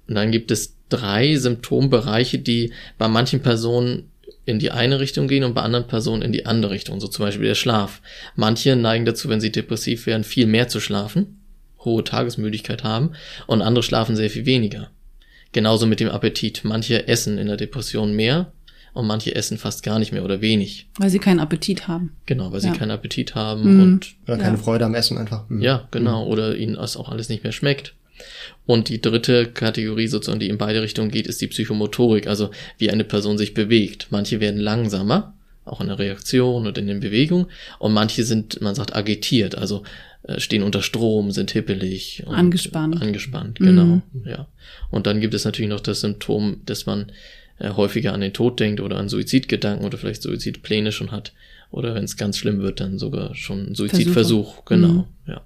Und 0.09 0.15
dann 0.15 0.33
gibt 0.33 0.51
es 0.51 0.75
drei 0.89 1.37
Symptombereiche, 1.37 2.39
die 2.39 2.73
bei 2.97 3.07
manchen 3.07 3.39
Personen 3.39 4.09
in 4.45 4.59
die 4.59 4.71
eine 4.71 4.99
Richtung 4.99 5.29
gehen 5.29 5.45
und 5.45 5.53
bei 5.53 5.61
anderen 5.61 5.87
Personen 5.87 6.21
in 6.21 6.33
die 6.33 6.45
andere 6.45 6.73
Richtung. 6.73 6.99
So 6.99 7.07
zum 7.07 7.23
Beispiel 7.23 7.47
der 7.47 7.55
Schlaf. 7.55 8.01
Manche 8.35 8.75
neigen 8.75 9.05
dazu, 9.05 9.29
wenn 9.29 9.39
sie 9.39 9.53
depressiv 9.53 10.05
werden, 10.05 10.25
viel 10.25 10.47
mehr 10.47 10.67
zu 10.67 10.81
schlafen 10.81 11.39
hohe 11.85 12.03
Tagesmüdigkeit 12.03 12.83
haben 12.83 13.11
und 13.47 13.61
andere 13.61 13.83
schlafen 13.83 14.15
sehr 14.15 14.29
viel 14.29 14.45
weniger. 14.45 14.89
Genauso 15.51 15.85
mit 15.85 15.99
dem 15.99 16.09
Appetit. 16.09 16.61
Manche 16.63 17.07
essen 17.07 17.37
in 17.37 17.47
der 17.47 17.57
Depression 17.57 18.15
mehr 18.15 18.51
und 18.93 19.07
manche 19.07 19.35
essen 19.35 19.57
fast 19.57 19.83
gar 19.83 19.99
nicht 19.99 20.11
mehr 20.11 20.23
oder 20.23 20.41
wenig. 20.41 20.87
Weil 20.97 21.09
sie 21.09 21.19
keinen 21.19 21.39
Appetit 21.39 21.87
haben. 21.87 22.15
Genau, 22.25 22.51
weil 22.51 22.61
sie 22.61 22.71
keinen 22.71 22.91
Appetit 22.91 23.35
haben 23.35 23.75
mhm. 23.75 23.81
und 23.81 24.15
oder 24.27 24.37
keine 24.37 24.57
ja. 24.57 24.63
Freude 24.63 24.85
am 24.85 24.95
Essen 24.95 25.17
einfach. 25.17 25.49
Mhm. 25.49 25.61
Ja, 25.61 25.87
genau, 25.91 26.25
mhm. 26.25 26.31
oder 26.31 26.55
ihnen 26.55 26.75
das 26.75 26.97
auch 26.97 27.09
alles 27.09 27.29
nicht 27.29 27.43
mehr 27.43 27.53
schmeckt. 27.53 27.95
Und 28.65 28.89
die 28.89 29.01
dritte 29.01 29.47
Kategorie 29.47 30.07
sozusagen, 30.07 30.39
die 30.39 30.49
in 30.49 30.57
beide 30.57 30.81
Richtungen 30.81 31.11
geht, 31.11 31.27
ist 31.27 31.41
die 31.41 31.47
Psychomotorik, 31.47 32.27
also 32.27 32.51
wie 32.77 32.91
eine 32.91 33.03
Person 33.03 33.37
sich 33.37 33.53
bewegt. 33.53 34.07
Manche 34.11 34.39
werden 34.39 34.59
langsamer, 34.59 35.33
auch 35.65 35.81
in 35.81 35.87
der 35.87 35.99
Reaktion 35.99 36.67
und 36.67 36.77
in 36.77 36.87
den 36.87 36.99
Bewegungen, 36.99 37.47
und 37.79 37.93
manche 37.93 38.23
sind, 38.23 38.61
man 38.61 38.75
sagt, 38.75 38.95
agitiert, 38.95 39.57
also 39.57 39.83
stehen 40.37 40.63
unter 40.63 40.81
Strom, 40.81 41.31
sind 41.31 41.51
hippelig. 41.51 42.23
angespannt. 42.27 43.01
Angespannt, 43.01 43.59
genau, 43.59 44.01
mhm. 44.13 44.25
ja. 44.25 44.47
Und 44.89 45.07
dann 45.07 45.19
gibt 45.19 45.33
es 45.33 45.45
natürlich 45.45 45.69
noch 45.69 45.81
das 45.81 46.01
Symptom, 46.01 46.61
dass 46.65 46.85
man 46.85 47.11
äh, 47.59 47.71
häufiger 47.71 48.13
an 48.13 48.21
den 48.21 48.33
Tod 48.33 48.59
denkt 48.59 48.79
oder 48.79 48.97
an 48.97 49.09
Suizidgedanken 49.09 49.85
oder 49.85 49.97
vielleicht 49.97 50.21
Suizidpläne 50.21 50.91
schon 50.91 51.11
hat. 51.11 51.33
Oder 51.71 51.95
wenn 51.95 52.03
es 52.03 52.17
ganz 52.17 52.37
schlimm 52.37 52.59
wird, 52.61 52.79
dann 52.79 52.99
sogar 52.99 53.33
schon 53.35 53.71
ein 53.71 53.75
Suizidversuch, 53.75 54.53
Versuche. 54.53 54.63
genau, 54.65 54.87
mhm. 54.87 55.05
ja. 55.25 55.41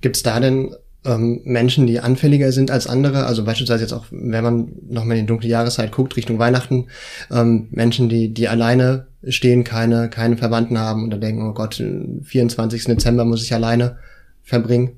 Gibt 0.00 0.16
es 0.16 0.22
da 0.22 0.38
denn 0.40 0.74
ähm, 1.04 1.40
Menschen, 1.44 1.86
die 1.86 2.00
anfälliger 2.00 2.52
sind 2.52 2.70
als 2.70 2.86
andere, 2.86 3.26
also 3.26 3.44
beispielsweise 3.44 3.82
jetzt 3.82 3.92
auch, 3.92 4.06
wenn 4.10 4.44
man 4.44 4.72
nochmal 4.88 5.16
in 5.16 5.24
die 5.24 5.28
dunkle 5.28 5.48
Jahreszeit 5.48 5.92
guckt, 5.92 6.16
Richtung 6.16 6.38
Weihnachten, 6.38 6.86
ähm, 7.30 7.68
Menschen, 7.70 8.08
die, 8.08 8.32
die 8.32 8.48
alleine 8.48 9.06
stehen, 9.26 9.64
keine, 9.64 10.08
keine 10.08 10.36
Verwandten 10.36 10.78
haben 10.78 11.04
und 11.04 11.10
dann 11.10 11.20
denken, 11.20 11.48
oh 11.48 11.52
Gott, 11.52 11.82
24. 12.22 12.84
Dezember 12.84 13.24
muss 13.24 13.42
ich 13.42 13.52
alleine 13.52 13.98
verbringen. 14.42 14.96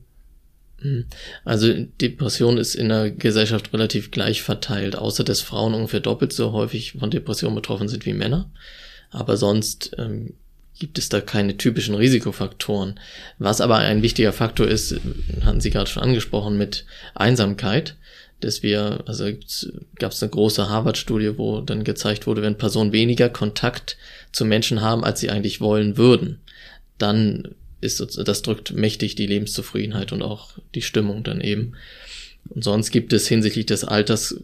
Hm. 0.79 1.07
Also 1.45 1.73
Depression 2.01 2.59
ist 2.59 2.75
in 2.75 2.89
der 2.89 3.11
Gesellschaft 3.11 3.73
relativ 3.73 4.11
gleich 4.11 4.43
verteilt, 4.43 4.97
außer 4.97 5.25
dass 5.25 5.41
Frauen 5.41 5.75
ungefähr 5.75 6.01
doppelt 6.01 6.33
so 6.33 6.53
häufig 6.53 6.93
von 6.99 7.11
Depressionen 7.11 7.57
betroffen 7.57 7.89
sind 7.89 8.07
wie 8.07 8.13
Männer. 8.13 8.51
Aber 9.11 9.37
sonst 9.37 9.95
ähm, 9.99 10.35
gibt 10.79 10.99
es 10.99 11.09
da 11.09 11.21
keine 11.21 11.57
typischen 11.57 11.95
Risikofaktoren. 11.95 12.99
Was 13.39 13.61
aber 13.61 13.77
ein 13.77 14.03
wichtiger 14.03 14.33
Faktor 14.33 14.67
ist, 14.67 14.97
hatten 15.45 15.61
Sie 15.61 15.71
gerade 15.71 15.89
schon 15.89 16.03
angesprochen, 16.03 16.59
mit 16.59 16.87
Einsamkeit, 17.15 17.97
dass 18.45 18.63
wir, 18.63 19.03
also 19.07 19.25
gab 19.99 20.13
es 20.13 20.23
eine 20.23 20.31
große 20.31 20.69
Harvard-Studie, 20.69 21.39
wo 21.39 21.61
dann 21.61 21.85
gezeigt 21.85 22.27
wurde, 22.27 22.43
wenn 22.43 22.59
Personen 22.59 22.93
weniger 22.93 23.29
Kontakt 23.29 23.97
zu 24.33 24.45
Menschen 24.45 24.81
haben, 24.81 25.05
als 25.05 25.21
sie 25.21 25.31
eigentlich 25.31 25.61
wollen 25.61 25.97
würden, 25.97 26.41
dann 26.99 27.55
ist 27.81 28.01
das 28.17 28.43
drückt 28.43 28.73
mächtig 28.73 29.17
die 29.17 29.27
Lebenszufriedenheit 29.27 30.13
und 30.13 30.23
auch 30.23 30.53
die 30.75 30.83
Stimmung 30.83 31.25
dann 31.25 31.41
eben. 31.41 31.73
Und 32.49 32.63
sonst 32.63 32.91
gibt 32.91 33.13
es 33.13 33.27
hinsichtlich 33.27 33.67
des 33.67 33.85
Alters 33.85 34.37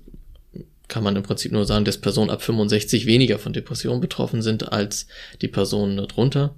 kann 0.88 1.05
man 1.05 1.17
im 1.17 1.23
Prinzip 1.23 1.52
nur 1.52 1.67
sagen, 1.67 1.85
dass 1.85 1.99
Personen 1.99 2.31
ab 2.31 2.43
65 2.43 3.07
weniger 3.07 3.38
von 3.38 3.52
Depressionen 3.52 4.00
betroffen 4.00 4.43
sind 4.43 4.73
als 4.73 5.07
die 5.43 5.49
Personen 5.49 5.99
darunter. 5.99 6.55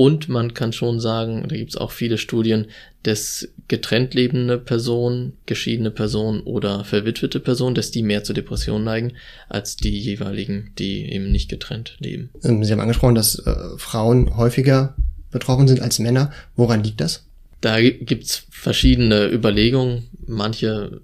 Und 0.00 0.28
man 0.28 0.54
kann 0.54 0.72
schon 0.72 1.00
sagen, 1.00 1.44
da 1.48 1.56
gibt 1.56 1.70
es 1.70 1.76
auch 1.76 1.90
viele 1.90 2.18
Studien, 2.18 2.66
dass 3.02 3.48
getrennt 3.66 4.14
lebende 4.14 4.56
Personen, 4.56 5.32
geschiedene 5.44 5.90
Personen 5.90 6.42
oder 6.42 6.84
verwitwete 6.84 7.40
Personen, 7.40 7.74
dass 7.74 7.90
die 7.90 8.04
mehr 8.04 8.22
zur 8.22 8.36
Depression 8.36 8.84
neigen, 8.84 9.14
als 9.48 9.74
die 9.74 9.98
jeweiligen, 9.98 10.70
die 10.78 11.12
eben 11.12 11.32
nicht 11.32 11.50
getrennt 11.50 11.96
leben. 11.98 12.30
Ähm, 12.44 12.62
Sie 12.62 12.70
haben 12.70 12.78
angesprochen, 12.78 13.16
dass 13.16 13.40
äh, 13.40 13.52
Frauen 13.76 14.36
häufiger 14.36 14.94
betroffen 15.32 15.66
sind 15.66 15.80
als 15.82 15.98
Männer. 15.98 16.30
Woran 16.54 16.84
liegt 16.84 17.00
das? 17.00 17.26
Da 17.60 17.80
gibt's 17.80 18.46
verschiedene 18.50 19.28
Überlegungen. 19.28 20.04
Manche 20.28 21.00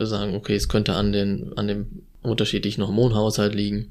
sagen, 0.00 0.34
okay, 0.34 0.54
es 0.54 0.68
könnte 0.68 0.92
an 0.92 1.12
den, 1.12 1.56
an 1.56 1.66
dem 1.66 1.86
unterschiedlichen 2.20 2.86
Hormonhaushalt 2.86 3.54
liegen. 3.54 3.90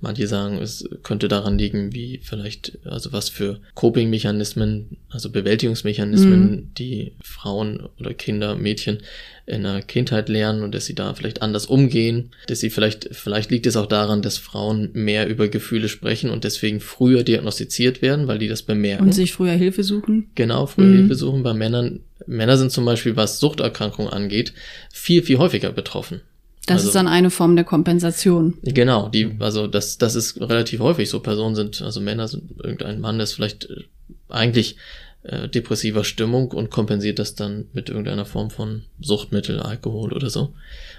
Manche 0.00 0.28
sagen, 0.28 0.58
es 0.58 0.88
könnte 1.02 1.26
daran 1.26 1.58
liegen, 1.58 1.92
wie 1.92 2.20
vielleicht, 2.22 2.78
also 2.84 3.12
was 3.12 3.28
für 3.28 3.60
Coping-Mechanismen, 3.74 4.96
also 5.08 5.30
Bewältigungsmechanismen, 5.30 6.50
mhm. 6.50 6.74
die 6.78 7.12
Frauen 7.20 7.88
oder 7.98 8.14
Kinder, 8.14 8.54
Mädchen 8.54 8.98
in 9.44 9.64
der 9.64 9.82
Kindheit 9.82 10.28
lernen 10.28 10.62
und 10.62 10.72
dass 10.72 10.86
sie 10.86 10.94
da 10.94 11.14
vielleicht 11.14 11.42
anders 11.42 11.66
umgehen, 11.66 12.30
dass 12.46 12.60
sie 12.60 12.70
vielleicht, 12.70 13.08
vielleicht 13.12 13.50
liegt 13.50 13.66
es 13.66 13.76
auch 13.76 13.86
daran, 13.86 14.22
dass 14.22 14.38
Frauen 14.38 14.90
mehr 14.92 15.26
über 15.26 15.48
Gefühle 15.48 15.88
sprechen 15.88 16.30
und 16.30 16.44
deswegen 16.44 16.78
früher 16.78 17.24
diagnostiziert 17.24 18.00
werden, 18.00 18.28
weil 18.28 18.38
die 18.38 18.48
das 18.48 18.62
bemerken. 18.62 19.02
Und 19.02 19.12
sich 19.12 19.32
früher 19.32 19.52
Hilfe 19.52 19.82
suchen. 19.82 20.30
Genau, 20.36 20.66
früher 20.66 20.86
mhm. 20.86 20.96
Hilfe 20.96 21.14
suchen. 21.16 21.42
Bei 21.42 21.54
Männern, 21.54 22.00
Männer 22.26 22.56
sind 22.56 22.70
zum 22.70 22.84
Beispiel, 22.84 23.16
was 23.16 23.40
Suchterkrankungen 23.40 24.12
angeht, 24.12 24.52
viel, 24.92 25.24
viel 25.24 25.38
häufiger 25.38 25.72
betroffen. 25.72 26.20
Das 26.68 26.80
also, 26.80 26.88
ist 26.88 26.94
dann 26.94 27.08
eine 27.08 27.30
Form 27.30 27.56
der 27.56 27.64
Kompensation. 27.64 28.54
Genau, 28.62 29.08
die, 29.08 29.36
also 29.40 29.66
das, 29.66 29.98
das 29.98 30.14
ist 30.14 30.40
relativ 30.40 30.80
häufig 30.80 31.08
so. 31.08 31.20
Personen 31.20 31.54
sind, 31.54 31.80
also 31.82 32.00
Männer 32.00 32.28
sind 32.28 32.44
irgendein 32.62 33.00
Mann, 33.00 33.16
der 33.16 33.24
ist 33.24 33.32
vielleicht 33.32 33.64
äh, 33.64 33.84
eigentlich 34.28 34.76
äh, 35.22 35.48
depressiver 35.48 36.04
Stimmung 36.04 36.52
und 36.52 36.70
kompensiert 36.70 37.18
das 37.18 37.34
dann 37.34 37.66
mit 37.72 37.88
irgendeiner 37.88 38.24
Form 38.24 38.50
von 38.50 38.84
Suchtmittel, 39.00 39.60
Alkohol 39.60 40.12
oder 40.12 40.30
so. 40.30 40.54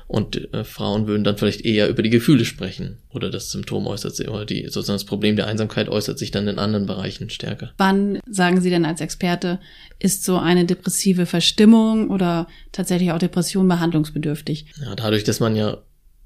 Und 0.07 0.53
äh, 0.53 0.63
Frauen 0.63 1.07
würden 1.07 1.23
dann 1.23 1.37
vielleicht 1.37 1.61
eher 1.61 1.87
über 1.87 2.03
die 2.03 2.09
Gefühle 2.09 2.45
sprechen 2.45 2.97
oder 3.09 3.29
das 3.29 3.51
Symptom 3.51 3.87
äußert 3.87 4.15
sich 4.15 4.27
oder 4.27 4.45
die 4.45 4.63
sozusagen 4.63 4.95
das 4.95 5.05
Problem 5.05 5.35
der 5.35 5.47
Einsamkeit 5.47 5.87
äußert 5.87 6.19
sich 6.19 6.31
dann 6.31 6.47
in 6.47 6.59
anderen 6.59 6.85
Bereichen 6.85 7.29
stärker. 7.29 7.71
Wann 7.77 8.19
sagen 8.29 8.61
Sie 8.61 8.69
denn 8.69 8.85
als 8.85 9.01
Experte, 9.01 9.59
ist 9.99 10.25
so 10.25 10.37
eine 10.37 10.65
depressive 10.65 11.25
Verstimmung 11.25 12.09
oder 12.09 12.47
tatsächlich 12.71 13.11
auch 13.11 13.19
Depression 13.19 13.67
behandlungsbedürftig? 13.67 14.65
Ja, 14.81 14.95
dadurch, 14.95 15.23
dass 15.23 15.39
man 15.39 15.55
ja 15.55 15.77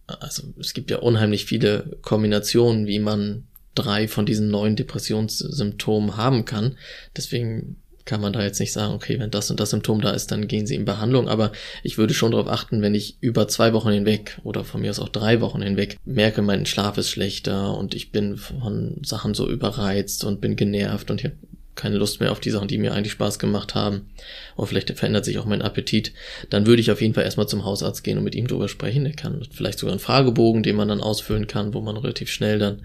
also 0.08 0.44
es 0.60 0.74
gibt 0.74 0.92
ja 0.92 0.98
unheimlich 0.98 1.46
viele 1.46 1.98
Kombinationen, 2.02 2.88
wie 2.88 3.00
man 3.00 3.46
drei 3.76 4.08
von 4.08 4.26
diesen 4.26 4.50
neuen 4.50 4.76
Depressionssymptomen 4.76 6.18
haben 6.18 6.46
kann. 6.46 6.78
Deswegen 7.16 7.78
kann 8.06 8.22
man 8.22 8.34
da 8.34 8.44
jetzt 8.44 8.60
nicht 8.60 8.74
sagen, 8.74 8.94
okay, 8.94 9.20
wenn 9.20 9.32
das 9.32 9.50
und 9.50 9.60
das 9.60 9.70
Symptom 9.70 10.02
da 10.02 10.12
ist, 10.12 10.32
dann 10.32 10.48
gehen 10.48 10.68
sie 10.68 10.76
in 10.76 10.86
Behandlung. 10.86 11.28
Aber 11.30 11.52
ich 11.84 11.98
würde 11.98 12.14
schon 12.14 12.32
darauf 12.32 12.48
achten, 12.48 12.82
wenn 12.82 12.96
ich 12.96 13.18
über 13.22 13.48
zwei 13.48 13.74
Wochen 13.74 13.92
hinweg 13.92 14.40
oder 14.44 14.64
von 14.64 14.82
mir 14.82 14.90
aus 14.90 15.00
auch 15.00 15.10
drei 15.10 15.42
Wochen 15.42 15.62
hinweg 15.62 15.98
merke, 16.06 16.42
mein 16.42 16.66
Schlaf 16.66 16.98
ist 16.98 17.10
schlechter 17.10 17.78
und 17.78 17.96
ich 17.96 18.12
bin 18.12 18.38
von 18.38 18.98
Sachen 19.04 19.34
so 19.34 19.50
überreizt 19.50 20.24
und 20.26 20.42
bin 20.42 20.56
genervt 20.56 21.12
und 21.12 21.22
ich 21.22 21.26
habe 21.26 21.38
keine 21.76 21.98
Lust 21.98 22.20
mehr 22.20 22.32
auf 22.32 22.40
die 22.40 22.52
Sachen, 22.52 22.68
die 22.68 22.78
mir 22.78 22.94
eigentlich 22.94 23.14
Spaß 23.14 23.40
gemacht 23.40 23.74
haben. 23.74 24.10
Oder 24.56 24.68
vielleicht 24.68 24.92
verändert 24.92 25.26
sich 25.26 25.40
auch 25.40 25.46
mein 25.46 25.64
Appetit. 25.64 26.14
Dann 26.50 26.68
würde 26.68 26.82
ich 26.82 26.92
auf 26.92 27.02
jeden 27.02 27.16
Fall 27.16 27.24
erstmal 27.24 27.48
zum 27.48 27.66
Hausarzt 27.66 28.04
gehen 28.04 28.20
und 28.20 28.24
mit 28.24 28.36
ihm 28.36 28.48
drüber 28.48 28.68
sprechen. 28.68 29.06
Der 29.06 29.14
kann 29.14 29.44
vielleicht 29.52 29.80
sogar 29.80 29.94
einen 29.94 30.00
Fragebogen, 30.00 30.62
den 30.62 30.76
man 30.76 30.88
dann 30.88 31.02
ausfüllen 31.02 31.48
kann, 31.48 31.74
wo 31.74 31.82
man 31.82 31.98
relativ 31.98 32.30
schnell 32.30 32.60
dann 32.60 32.84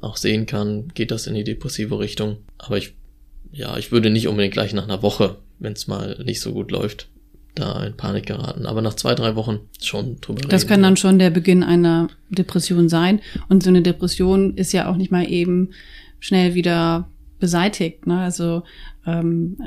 auch 0.00 0.16
sehen 0.16 0.46
kann, 0.46 0.88
geht 0.94 1.10
das 1.10 1.26
in 1.26 1.34
die 1.34 1.44
depressive 1.44 1.98
Richtung. 1.98 2.38
Aber 2.58 2.78
ich 2.78 2.94
ja, 3.52 3.76
ich 3.76 3.92
würde 3.92 4.10
nicht 4.10 4.28
unbedingt 4.28 4.54
gleich 4.54 4.72
nach 4.72 4.84
einer 4.84 5.02
Woche, 5.02 5.36
wenn 5.58 5.74
es 5.74 5.86
mal 5.86 6.18
nicht 6.24 6.40
so 6.40 6.52
gut 6.52 6.70
läuft, 6.70 7.08
da 7.54 7.84
in 7.84 7.96
Panik 7.96 8.26
geraten. 8.26 8.66
Aber 8.66 8.80
nach 8.80 8.94
zwei, 8.94 9.14
drei 9.14 9.36
Wochen 9.36 9.60
schon 9.80 10.20
drüber 10.20 10.40
reden. 10.40 10.48
Das 10.48 10.66
kann 10.66 10.82
dann 10.82 10.96
schon 10.96 11.18
der 11.18 11.30
Beginn 11.30 11.62
einer 11.62 12.08
Depression 12.30 12.88
sein. 12.88 13.20
Und 13.48 13.62
so 13.62 13.68
eine 13.68 13.82
Depression 13.82 14.56
ist 14.56 14.72
ja 14.72 14.90
auch 14.90 14.96
nicht 14.96 15.12
mal 15.12 15.30
eben 15.30 15.70
schnell 16.18 16.54
wieder 16.54 17.08
beseitigt. 17.38 18.06
Ne? 18.06 18.20
Also 18.20 18.62
ähm, 19.06 19.58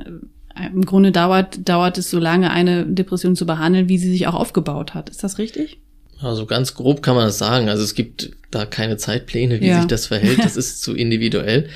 äh, 0.56 0.68
im 0.68 0.86
Grunde 0.86 1.12
dauert, 1.12 1.68
dauert 1.68 1.98
es 1.98 2.10
so 2.10 2.18
lange, 2.20 2.50
eine 2.50 2.86
Depression 2.86 3.36
zu 3.36 3.46
behandeln, 3.46 3.88
wie 3.88 3.98
sie 3.98 4.10
sich 4.10 4.26
auch 4.28 4.34
aufgebaut 4.34 4.94
hat. 4.96 5.10
Ist 5.10 5.24
das 5.24 5.38
richtig? 5.38 5.80
Also 6.20 6.46
ganz 6.46 6.74
grob 6.74 7.04
kann 7.04 7.16
man 7.16 7.26
das 7.26 7.38
sagen. 7.38 7.70
Also 7.70 7.84
es 7.84 7.94
gibt 7.94 8.32
da 8.50 8.66
keine 8.66 8.98
Zeitpläne, 8.98 9.60
wie 9.60 9.68
ja. 9.68 9.80
sich 9.80 9.88
das 9.88 10.08
verhält. 10.08 10.40
Das 10.44 10.56
ist 10.58 10.82
zu 10.82 10.96
individuell. 10.96 11.70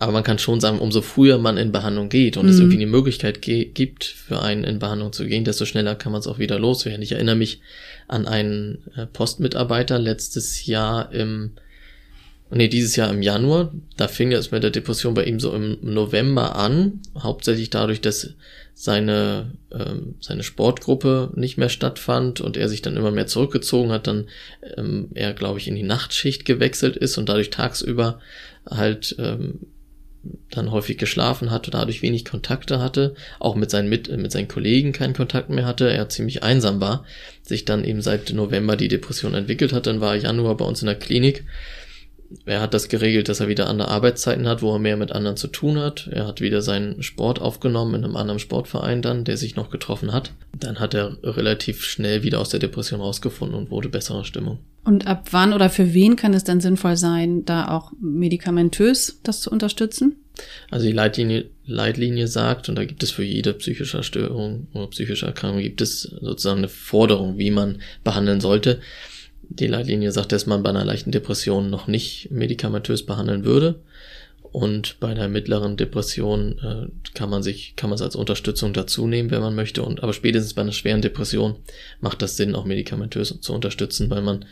Aber 0.00 0.12
man 0.12 0.22
kann 0.22 0.38
schon 0.38 0.60
sagen, 0.60 0.78
umso 0.78 1.02
früher 1.02 1.38
man 1.38 1.56
in 1.56 1.72
Behandlung 1.72 2.08
geht 2.08 2.36
und 2.36 2.46
mhm. 2.46 2.52
es 2.52 2.58
irgendwie 2.58 2.76
eine 2.76 2.86
Möglichkeit 2.86 3.42
gibt, 3.42 4.04
für 4.04 4.40
einen 4.40 4.62
in 4.64 4.78
Behandlung 4.78 5.12
zu 5.12 5.26
gehen, 5.26 5.44
desto 5.44 5.64
schneller 5.64 5.96
kann 5.96 6.12
man 6.12 6.20
es 6.20 6.28
auch 6.28 6.38
wieder 6.38 6.58
loswerden. 6.58 7.02
Ich 7.02 7.12
erinnere 7.12 7.36
mich 7.36 7.60
an 8.06 8.26
einen 8.26 8.78
äh, 8.96 9.06
Postmitarbeiter 9.06 9.98
letztes 9.98 10.66
Jahr 10.66 11.12
im, 11.12 11.50
nee, 12.50 12.68
dieses 12.68 12.94
Jahr 12.94 13.10
im 13.10 13.22
Januar. 13.22 13.72
Da 13.96 14.06
fing 14.06 14.30
es 14.32 14.52
mit 14.52 14.62
der 14.62 14.70
Depression 14.70 15.14
bei 15.14 15.24
ihm 15.24 15.40
so 15.40 15.52
im 15.52 15.78
November 15.82 16.54
an, 16.54 17.00
hauptsächlich 17.18 17.70
dadurch, 17.70 18.00
dass 18.00 18.34
seine, 18.74 19.50
ähm, 19.72 20.14
seine 20.20 20.44
Sportgruppe 20.44 21.32
nicht 21.34 21.58
mehr 21.58 21.68
stattfand 21.68 22.40
und 22.40 22.56
er 22.56 22.68
sich 22.68 22.82
dann 22.82 22.96
immer 22.96 23.10
mehr 23.10 23.26
zurückgezogen 23.26 23.90
hat, 23.90 24.06
dann 24.06 24.28
ähm, 24.76 25.08
er, 25.14 25.32
glaube 25.32 25.58
ich, 25.58 25.66
in 25.66 25.74
die 25.74 25.82
Nachtschicht 25.82 26.44
gewechselt 26.44 26.96
ist 26.96 27.18
und 27.18 27.28
dadurch 27.28 27.50
tagsüber 27.50 28.20
halt 28.70 29.16
ähm, 29.18 29.58
dann 30.50 30.70
häufig 30.72 30.98
geschlafen 30.98 31.50
hat 31.50 31.66
und 31.66 31.74
dadurch 31.74 32.02
wenig 32.02 32.24
Kontakte 32.24 32.80
hatte, 32.80 33.14
auch 33.38 33.54
mit 33.54 33.70
seinen, 33.70 33.88
mit, 33.88 34.14
mit 34.16 34.32
seinen 34.32 34.48
Kollegen 34.48 34.92
keinen 34.92 35.14
Kontakt 35.14 35.50
mehr 35.50 35.66
hatte, 35.66 35.90
er 35.90 36.08
ziemlich 36.08 36.42
einsam 36.42 36.80
war, 36.80 37.04
sich 37.42 37.64
dann 37.64 37.84
eben 37.84 38.02
seit 38.02 38.32
November 38.32 38.76
die 38.76 38.88
Depression 38.88 39.34
entwickelt 39.34 39.72
hat, 39.72 39.86
dann 39.86 40.00
war 40.00 40.16
Januar 40.16 40.56
bei 40.56 40.64
uns 40.64 40.82
in 40.82 40.86
der 40.86 40.96
Klinik. 40.96 41.44
Er 42.44 42.60
hat 42.60 42.74
das 42.74 42.88
geregelt, 42.88 43.28
dass 43.28 43.40
er 43.40 43.48
wieder 43.48 43.68
andere 43.68 43.88
Arbeitszeiten 43.88 44.46
hat, 44.46 44.60
wo 44.60 44.72
er 44.72 44.78
mehr 44.78 44.96
mit 44.96 45.12
anderen 45.12 45.36
zu 45.36 45.48
tun 45.48 45.78
hat. 45.78 46.08
Er 46.12 46.26
hat 46.26 46.40
wieder 46.40 46.60
seinen 46.60 47.02
Sport 47.02 47.40
aufgenommen 47.40 47.94
in 47.94 48.04
einem 48.04 48.16
anderen 48.16 48.38
Sportverein 48.38 49.00
dann, 49.00 49.24
der 49.24 49.36
sich 49.36 49.56
noch 49.56 49.70
getroffen 49.70 50.12
hat. 50.12 50.32
Dann 50.58 50.78
hat 50.78 50.94
er 50.94 51.16
relativ 51.22 51.84
schnell 51.84 52.22
wieder 52.22 52.40
aus 52.40 52.50
der 52.50 52.60
Depression 52.60 53.00
rausgefunden 53.00 53.56
und 53.56 53.70
wurde 53.70 53.88
besserer 53.88 54.24
Stimmung. 54.24 54.58
Und 54.84 55.06
ab 55.06 55.28
wann 55.30 55.52
oder 55.52 55.70
für 55.70 55.94
wen 55.94 56.16
kann 56.16 56.34
es 56.34 56.44
denn 56.44 56.60
sinnvoll 56.60 56.96
sein, 56.96 57.44
da 57.44 57.68
auch 57.68 57.92
medikamentös 58.00 59.20
das 59.22 59.40
zu 59.40 59.50
unterstützen? 59.50 60.16
Also 60.70 60.86
die 60.86 60.92
Leitlinie, 60.92 61.46
Leitlinie 61.66 62.28
sagt, 62.28 62.68
und 62.68 62.76
da 62.76 62.84
gibt 62.84 63.02
es 63.02 63.10
für 63.10 63.24
jede 63.24 63.54
psychische 63.54 64.02
Störung 64.02 64.68
oder 64.72 64.86
psychische 64.88 65.26
Erkrankung 65.26 65.60
gibt 65.60 65.80
es 65.80 66.02
sozusagen 66.02 66.58
eine 66.58 66.68
Forderung, 66.68 67.38
wie 67.38 67.50
man 67.50 67.80
behandeln 68.04 68.40
sollte. 68.40 68.80
Die 69.50 69.66
Leitlinie 69.66 70.12
sagt, 70.12 70.32
dass 70.32 70.46
man 70.46 70.62
bei 70.62 70.70
einer 70.70 70.84
leichten 70.84 71.10
Depression 71.10 71.70
noch 71.70 71.86
nicht 71.86 72.30
medikamentös 72.30 73.04
behandeln 73.06 73.44
würde. 73.44 73.80
Und 74.50 74.98
bei 75.00 75.08
einer 75.08 75.28
mittleren 75.28 75.76
Depression 75.76 76.58
äh, 76.58 77.12
kann 77.14 77.28
man 77.28 77.42
sich, 77.42 77.74
kann 77.76 77.90
man 77.90 77.96
es 77.96 78.02
als 78.02 78.16
Unterstützung 78.16 78.72
dazu 78.72 79.06
nehmen, 79.06 79.30
wenn 79.30 79.42
man 79.42 79.54
möchte. 79.54 79.82
Und 79.82 80.02
aber 80.02 80.12
spätestens 80.12 80.54
bei 80.54 80.62
einer 80.62 80.72
schweren 80.72 81.02
Depression 81.02 81.56
macht 82.00 82.22
das 82.22 82.36
Sinn, 82.36 82.54
auch 82.54 82.64
medikamentös 82.64 83.40
zu 83.40 83.52
unterstützen, 83.52 84.08
weil 84.10 84.22
man 84.22 84.46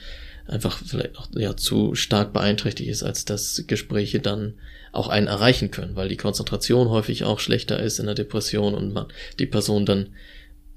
einfach 0.47 0.79
vielleicht 0.85 1.17
auch 1.17 1.29
ja 1.35 1.57
zu 1.57 1.95
stark 1.95 2.33
beeinträchtigt 2.33 2.91
ist, 2.91 3.03
als 3.03 3.25
dass 3.25 3.65
Gespräche 3.67 4.21
dann 4.21 4.55
auch 4.93 5.09
einen 5.09 5.27
erreichen 5.27 5.71
können, 5.71 5.97
weil 5.97 6.09
die 6.09 6.17
Konzentration 6.17 6.89
häufig 6.89 7.25
auch 7.25 7.41
schlechter 7.41 7.81
ist 7.81 7.99
in 7.99 8.07
der 8.07 8.15
Depression 8.15 8.75
und 8.75 8.93
man 8.93 9.07
die 9.39 9.47
Person 9.47 9.87
dann 9.87 10.09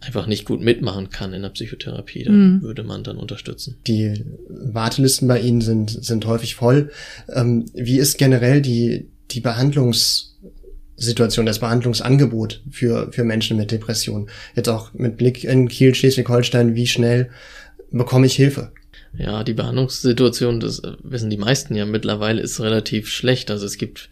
einfach 0.02 0.28
nicht 0.28 0.46
gut 0.46 0.62
mitmachen 0.62 1.10
kann 1.10 1.34
in 1.34 1.42
der 1.42 1.50
Psychotherapie, 1.50 2.24
dann 2.24 2.56
mhm. 2.56 2.62
würde 2.62 2.84
man 2.84 3.04
dann 3.04 3.18
unterstützen. 3.18 3.76
Die 3.86 4.24
Wartelisten 4.48 5.28
bei 5.28 5.42
Ihnen 5.42 5.60
sind, 5.62 5.90
sind 5.90 6.26
häufig 6.26 6.56
voll. 6.56 6.90
Ähm, 7.34 7.66
wie 7.74 8.00
ist 8.00 8.18
generell 8.18 8.62
die, 8.62 9.10
die 9.32 9.42
Behandlungssituation, 9.42 11.46
das 11.46 11.60
Behandlungsangebot 11.60 12.64
für, 12.72 13.12
für 13.12 13.26
Menschen 13.26 13.58
mit 13.58 13.72
Depression? 13.72 14.30
Jetzt 14.56 14.70
auch 14.70 14.94
mit 14.94 15.18
Blick 15.18 15.44
in 15.44 15.68
Kiel, 15.68 15.94
Schleswig-Holstein, 15.94 16.76
wie 16.76 16.88
schnell 16.88 17.30
bekomme 17.92 18.26
ich 18.26 18.36
Hilfe? 18.36 18.72
Ja, 19.18 19.44
die 19.44 19.54
Behandlungssituation, 19.54 20.62
das 20.62 20.82
wissen 21.04 21.30
die 21.30 21.38
meisten 21.38 21.76
ja 21.76 21.86
mittlerweile, 21.86 22.42
ist 22.42 22.62
relativ 22.62 23.10
schlecht. 23.10 23.52
Also 23.52 23.66
es 23.66 23.78
gibt 23.78 24.10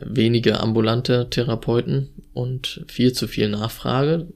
wenige 0.00 0.60
ambulante 0.60 1.28
Therapeuten 1.30 2.10
und 2.32 2.84
viel 2.86 3.12
zu 3.12 3.28
viel 3.28 3.48
Nachfrage. 3.48 4.28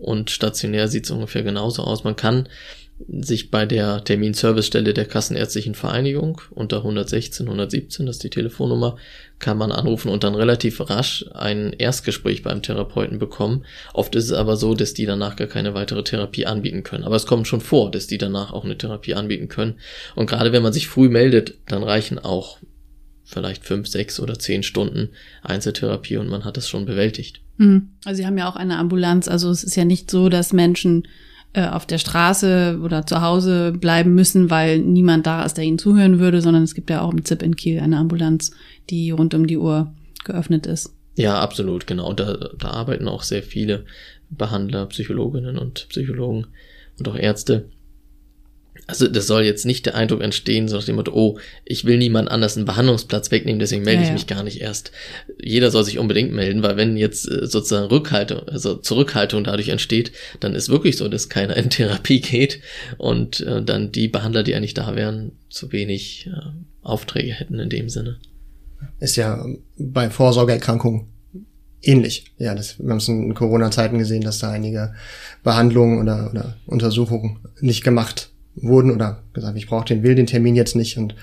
Und 0.00 0.30
stationär 0.30 0.88
sieht 0.88 1.04
es 1.04 1.10
ungefähr 1.10 1.42
genauso 1.42 1.82
aus. 1.82 2.04
Man 2.04 2.16
kann 2.16 2.48
sich 3.08 3.50
bei 3.50 3.66
der 3.66 4.04
Terminservicestelle 4.04 4.92
der 4.92 5.06
Kassenärztlichen 5.06 5.74
Vereinigung 5.74 6.40
unter 6.50 6.78
116, 6.78 7.46
117, 7.46 8.06
das 8.06 8.16
ist 8.16 8.24
die 8.24 8.30
Telefonnummer, 8.30 8.96
kann 9.38 9.56
man 9.56 9.72
anrufen 9.72 10.10
und 10.10 10.22
dann 10.22 10.34
relativ 10.34 10.90
rasch 10.90 11.24
ein 11.32 11.72
Erstgespräch 11.72 12.42
beim 12.42 12.62
Therapeuten 12.62 13.18
bekommen. 13.18 13.64
Oft 13.94 14.14
ist 14.14 14.26
es 14.26 14.32
aber 14.32 14.56
so, 14.56 14.74
dass 14.74 14.92
die 14.92 15.06
danach 15.06 15.36
gar 15.36 15.48
keine 15.48 15.72
weitere 15.72 16.04
Therapie 16.04 16.44
anbieten 16.44 16.82
können. 16.82 17.04
Aber 17.04 17.16
es 17.16 17.26
kommt 17.26 17.48
schon 17.48 17.62
vor, 17.62 17.90
dass 17.90 18.06
die 18.06 18.18
danach 18.18 18.52
auch 18.52 18.64
eine 18.64 18.76
Therapie 18.76 19.14
anbieten 19.14 19.48
können. 19.48 19.78
Und 20.14 20.28
gerade 20.28 20.52
wenn 20.52 20.62
man 20.62 20.74
sich 20.74 20.88
früh 20.88 21.08
meldet, 21.08 21.54
dann 21.68 21.82
reichen 21.82 22.18
auch 22.18 22.58
vielleicht 23.30 23.64
fünf, 23.64 23.88
sechs 23.88 24.20
oder 24.20 24.38
zehn 24.38 24.62
Stunden 24.62 25.10
Einzeltherapie 25.42 26.16
und 26.16 26.28
man 26.28 26.44
hat 26.44 26.58
es 26.58 26.68
schon 26.68 26.84
bewältigt. 26.84 27.40
Mhm. 27.56 27.90
Also 28.04 28.18
Sie 28.18 28.26
haben 28.26 28.38
ja 28.38 28.48
auch 28.48 28.56
eine 28.56 28.78
Ambulanz. 28.78 29.28
Also 29.28 29.50
es 29.50 29.64
ist 29.64 29.76
ja 29.76 29.84
nicht 29.84 30.10
so, 30.10 30.28
dass 30.28 30.52
Menschen 30.52 31.06
äh, 31.52 31.66
auf 31.66 31.86
der 31.86 31.98
Straße 31.98 32.78
oder 32.82 33.06
zu 33.06 33.22
Hause 33.22 33.72
bleiben 33.72 34.14
müssen, 34.14 34.50
weil 34.50 34.78
niemand 34.78 35.26
da 35.26 35.44
ist, 35.44 35.54
der 35.54 35.64
ihnen 35.64 35.78
zuhören 35.78 36.18
würde, 36.18 36.40
sondern 36.40 36.62
es 36.62 36.74
gibt 36.74 36.90
ja 36.90 37.00
auch 37.00 37.12
im 37.12 37.24
ZIP 37.24 37.42
in 37.42 37.56
Kiel 37.56 37.80
eine 37.80 37.98
Ambulanz, 37.98 38.52
die 38.88 39.10
rund 39.10 39.34
um 39.34 39.46
die 39.46 39.58
Uhr 39.58 39.92
geöffnet 40.24 40.66
ist. 40.66 40.94
Ja, 41.16 41.40
absolut, 41.40 41.86
genau. 41.86 42.12
Da, 42.12 42.50
da 42.58 42.68
arbeiten 42.70 43.08
auch 43.08 43.22
sehr 43.22 43.42
viele 43.42 43.84
Behandler, 44.30 44.86
Psychologinnen 44.86 45.58
und 45.58 45.86
Psychologen 45.88 46.46
und 46.98 47.08
auch 47.08 47.16
Ärzte. 47.16 47.68
Also 48.90 49.06
das 49.06 49.28
soll 49.28 49.44
jetzt 49.44 49.64
nicht 49.64 49.86
der 49.86 49.94
Eindruck 49.94 50.20
entstehen, 50.20 50.66
so 50.66 50.76
nach 50.76 50.84
dem 50.84 50.96
Motto, 50.96 51.12
oh, 51.14 51.38
ich 51.64 51.84
will 51.84 51.96
niemand 51.96 52.28
anders 52.28 52.56
einen 52.56 52.66
Behandlungsplatz 52.66 53.30
wegnehmen, 53.30 53.60
deswegen 53.60 53.84
melde 53.84 54.02
ja, 54.02 54.08
ich 54.08 54.12
mich 54.12 54.28
ja. 54.28 54.34
gar 54.34 54.42
nicht 54.42 54.60
erst. 54.60 54.90
Jeder 55.40 55.70
soll 55.70 55.84
sich 55.84 56.00
unbedingt 56.00 56.32
melden, 56.32 56.64
weil 56.64 56.76
wenn 56.76 56.96
jetzt 56.96 57.30
äh, 57.30 57.46
sozusagen 57.46 57.86
Rückhaltung, 57.86 58.48
also 58.48 58.74
Zurückhaltung 58.74 59.44
dadurch 59.44 59.68
entsteht, 59.68 60.10
dann 60.40 60.56
ist 60.56 60.70
wirklich 60.70 60.96
so, 60.96 61.06
dass 61.06 61.28
keiner 61.28 61.56
in 61.56 61.70
Therapie 61.70 62.20
geht 62.20 62.60
und 62.98 63.40
äh, 63.42 63.62
dann 63.62 63.92
die 63.92 64.08
Behandler, 64.08 64.42
die 64.42 64.56
eigentlich 64.56 64.74
da 64.74 64.96
wären, 64.96 65.32
zu 65.48 65.70
wenig 65.70 66.26
äh, 66.26 66.50
Aufträge 66.82 67.32
hätten 67.32 67.60
in 67.60 67.70
dem 67.70 67.88
Sinne. 67.88 68.16
Ist 68.98 69.14
ja 69.14 69.46
bei 69.78 70.10
Vorsorgeerkrankungen 70.10 71.06
ähnlich. 71.80 72.24
Ja, 72.38 72.56
das, 72.56 72.80
wir 72.80 72.90
haben 72.90 72.98
es 72.98 73.06
in 73.06 73.34
Corona-Zeiten 73.34 73.98
gesehen, 73.98 74.22
dass 74.22 74.40
da 74.40 74.50
einige 74.50 74.94
Behandlungen 75.44 76.00
oder, 76.00 76.30
oder 76.30 76.56
Untersuchungen 76.66 77.38
nicht 77.60 77.84
gemacht 77.84 78.30
wurden 78.62 78.90
oder 78.90 79.22
gesagt, 79.32 79.56
ich 79.56 79.66
brauche 79.66 79.84
den, 79.84 80.02
will 80.02 80.14
den 80.14 80.26
Termin 80.26 80.54
jetzt 80.54 80.76
nicht 80.76 80.96
und 80.96 81.14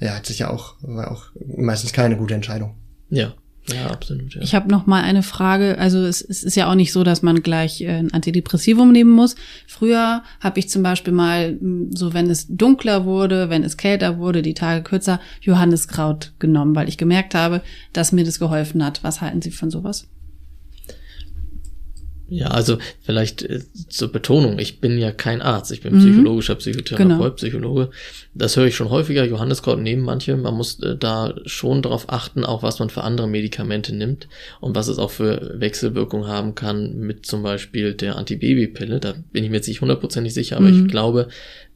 ja, 0.00 0.14
hat 0.16 0.26
sich 0.26 0.40
ja 0.40 0.50
auch, 0.50 0.76
war 0.82 1.10
auch 1.10 1.24
meistens 1.56 1.92
keine 1.92 2.16
gute 2.16 2.34
Entscheidung. 2.34 2.74
Ja. 3.10 3.34
Ja, 3.72 3.88
absolut. 3.88 4.34
Ja. 4.34 4.40
Ich 4.40 4.54
habe 4.54 4.70
noch 4.70 4.86
mal 4.86 5.02
eine 5.02 5.22
Frage. 5.22 5.78
Also 5.78 5.98
es, 5.98 6.22
es 6.22 6.42
ist 6.42 6.56
ja 6.56 6.68
auch 6.68 6.74
nicht 6.74 6.92
so, 6.92 7.04
dass 7.04 7.22
man 7.22 7.42
gleich 7.42 7.80
äh, 7.82 7.88
ein 7.88 8.12
Antidepressivum 8.12 8.90
nehmen 8.90 9.10
muss. 9.10 9.36
Früher 9.66 10.22
habe 10.40 10.58
ich 10.58 10.68
zum 10.68 10.82
Beispiel 10.82 11.12
mal, 11.12 11.58
so 11.90 12.14
wenn 12.14 12.30
es 12.30 12.46
dunkler 12.48 13.04
wurde, 13.04 13.50
wenn 13.50 13.62
es 13.62 13.76
kälter 13.76 14.18
wurde, 14.18 14.42
die 14.42 14.54
Tage 14.54 14.82
kürzer, 14.82 15.20
Johanniskraut 15.42 16.32
genommen, 16.38 16.74
weil 16.74 16.88
ich 16.88 16.98
gemerkt 16.98 17.34
habe, 17.34 17.62
dass 17.92 18.12
mir 18.12 18.24
das 18.24 18.38
geholfen 18.38 18.84
hat. 18.84 19.04
Was 19.04 19.20
halten 19.20 19.42
Sie 19.42 19.50
von 19.50 19.70
sowas? 19.70 20.08
Ja, 22.30 22.46
also 22.46 22.78
vielleicht 23.02 23.42
äh, 23.42 23.60
zur 23.88 24.12
Betonung, 24.12 24.60
ich 24.60 24.80
bin 24.80 24.96
ja 24.98 25.10
kein 25.10 25.42
Arzt, 25.42 25.72
ich 25.72 25.80
bin 25.80 25.94
mhm. 25.94 25.98
psychologischer 25.98 26.54
Psychotherapeut, 26.54 27.08
genau. 27.08 27.30
Psychologe. 27.30 27.90
Das 28.34 28.56
höre 28.56 28.66
ich 28.66 28.76
schon 28.76 28.88
häufiger, 28.88 29.24
Johanneskraut 29.24 29.80
nehmen 29.80 30.02
manche. 30.02 30.36
Man 30.36 30.54
muss 30.54 30.80
äh, 30.80 30.96
da 30.96 31.34
schon 31.44 31.82
darauf 31.82 32.08
achten, 32.08 32.44
auch 32.44 32.62
was 32.62 32.78
man 32.78 32.88
für 32.88 33.02
andere 33.02 33.26
Medikamente 33.26 33.94
nimmt 33.94 34.28
und 34.60 34.76
was 34.76 34.86
es 34.86 34.98
auch 34.98 35.10
für 35.10 35.58
Wechselwirkungen 35.58 36.28
haben 36.28 36.54
kann 36.54 37.00
mit 37.00 37.26
zum 37.26 37.42
Beispiel 37.42 37.94
der 37.94 38.14
Antibabypille. 38.14 39.00
Da 39.00 39.14
bin 39.32 39.42
ich 39.42 39.50
mir 39.50 39.56
jetzt 39.56 39.68
nicht 39.68 39.80
hundertprozentig 39.80 40.32
sicher, 40.32 40.56
aber 40.56 40.68
mhm. 40.68 40.86
ich 40.86 40.90
glaube, 40.90 41.28